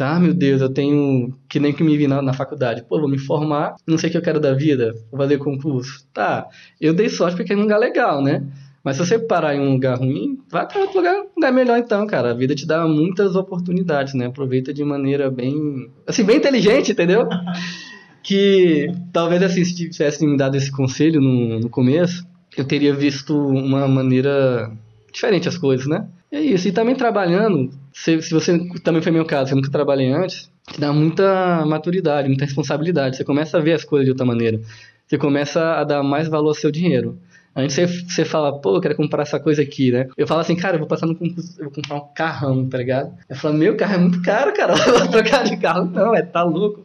[0.00, 1.32] ah, meu Deus, eu tenho.
[1.48, 2.84] Que nem que me vi na, na, faculdade.
[2.88, 6.06] Pô, vou me formar, não sei o que eu quero da vida, vou fazer concurso.
[6.12, 6.48] Tá,
[6.80, 8.44] eu dei sorte porque é um lugar legal, né?
[8.82, 11.78] Mas se você parar em um lugar ruim, vai para outro lugar, um lugar melhor
[11.78, 12.30] então, cara.
[12.30, 14.26] A vida te dá muitas oportunidades, né?
[14.26, 15.90] Aproveita de maneira bem.
[16.06, 17.28] Assim, bem inteligente, entendeu?
[18.22, 22.26] que talvez assim, se tivesse me dado esse conselho no, no começo,
[22.56, 24.70] eu teria visto uma maneira
[25.12, 26.08] diferente as coisas, né?
[26.30, 26.68] E é isso.
[26.68, 30.80] E também trabalhando, se, se você também foi meu caso, eu nunca trabalhei antes, te
[30.80, 33.16] dá muita maturidade, muita responsabilidade.
[33.16, 34.60] Você começa a ver as coisas de outra maneira.
[35.06, 37.18] Você começa a dar mais valor ao seu dinheiro.
[37.58, 40.08] Antes você, você fala, pô, eu quero comprar essa coisa aqui, né?
[40.14, 42.76] Eu falo assim, cara, eu vou passar no concurso, eu vou comprar um carrão, tá
[42.76, 43.14] ligado?
[43.30, 45.86] Eu falo, meu carro é muito caro, cara, eu vou trocar de carro.
[45.90, 46.84] Não, é, tá louco.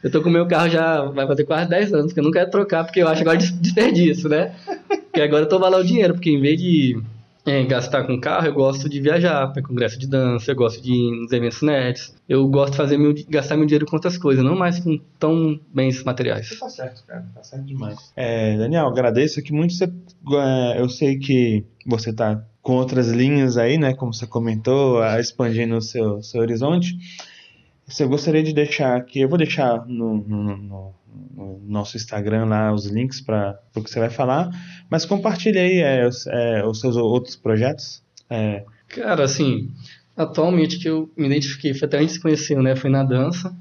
[0.00, 2.48] Eu tô com meu carro já, vai fazer quase 10 anos, que eu não quero
[2.52, 4.54] trocar, porque eu acho agora desperdício, né?
[4.88, 7.02] Porque agora eu tô valendo o dinheiro, porque em vez de
[7.44, 10.92] é, gastar com carro, eu gosto de viajar para congresso de dança, eu gosto de
[10.92, 12.14] ir nos eventos nerds.
[12.28, 15.58] Eu gosto de fazer meu, gastar meu dinheiro com outras coisas, não mais com tão
[15.74, 16.58] bens materiais.
[16.58, 17.24] Tá certo, cara.
[17.34, 18.12] Tá certo demais.
[18.16, 19.74] É, Daniel, agradeço aqui muito.
[19.74, 23.92] Você, é, eu sei que você tá com outras linhas aí, né?
[23.92, 26.96] Como você comentou, expandindo o seu, seu horizonte.
[27.88, 30.94] Se eu gostaria de deixar aqui, eu vou deixar no, no, no
[31.34, 34.50] no nosso Instagram lá os links para o que você vai falar,
[34.92, 38.02] mas compartilhe aí é, é, os seus outros projetos.
[38.28, 38.62] É.
[38.88, 39.70] Cara, assim,
[40.14, 43.56] atualmente que eu me identifiquei, foi até antes de se conhecer, né, foi na dança,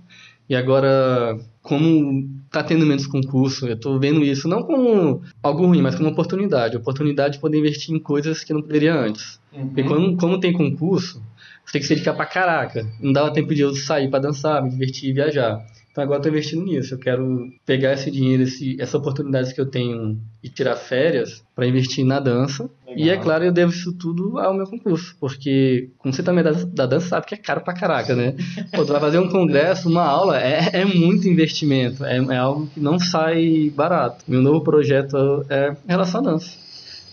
[0.49, 5.81] e agora, como tá tendo menos concurso, eu tô vendo isso não como algo ruim,
[5.81, 9.39] mas como oportunidade, oportunidade de poder investir em coisas que eu não poderia antes.
[9.53, 9.67] Uhum.
[9.67, 11.23] Porque quando, como tem concurso,
[11.65, 14.61] você tem que se dedicar pra caraca, não dava tempo de eu sair para dançar,
[14.61, 15.65] me divertir e viajar.
[15.91, 16.93] Então agora estou investindo nisso.
[16.93, 21.67] Eu quero pegar esse dinheiro, esse, essa oportunidade que eu tenho de tirar férias para
[21.67, 26.13] investir na dança E é claro, eu devo isso tudo ao meu concurso, porque como
[26.13, 28.35] você também é da, da dança sabe que é caro pra caraca, né?
[28.73, 32.67] Pô, tu vai fazer um congresso, uma aula, é, é muito investimento, é, é algo
[32.67, 34.23] que não sai barato.
[34.27, 36.57] Meu novo projeto é em relação à dança.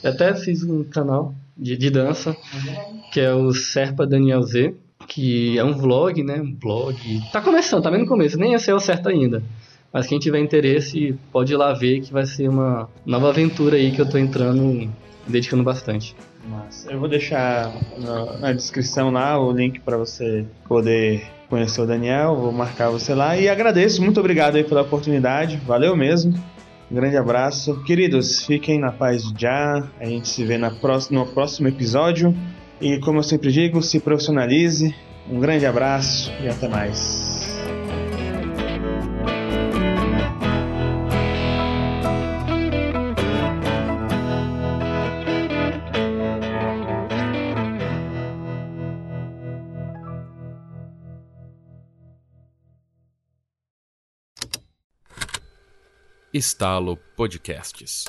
[0.03, 2.37] Eu até fiz um canal de, de dança,
[3.13, 4.75] que é o Serpa Daniel Z,
[5.09, 6.41] que é um vlog, né?
[6.41, 6.97] Um blog.
[7.33, 9.43] Tá começando, tá bem no começo, nem é o certo ainda.
[9.91, 13.91] Mas quem tiver interesse pode ir lá ver que vai ser uma nova aventura aí
[13.91, 14.89] que eu tô entrando,
[15.27, 16.15] dedicando bastante.
[16.47, 16.93] Massa.
[16.93, 22.37] Eu vou deixar na, na descrição lá o link para você poder conhecer o Daniel,
[22.37, 26.35] vou marcar você lá e agradeço, muito obrigado aí pela oportunidade, valeu mesmo.
[26.91, 27.83] Um grande abraço.
[27.85, 29.87] Queridos, fiquem na paz Já.
[30.01, 32.35] A gente se vê na próxima, no próximo episódio.
[32.81, 34.95] E como eu sempre digo, se profissionalize.
[35.29, 37.39] Um grande abraço e até mais.
[56.33, 58.05] Estalo Podcasts.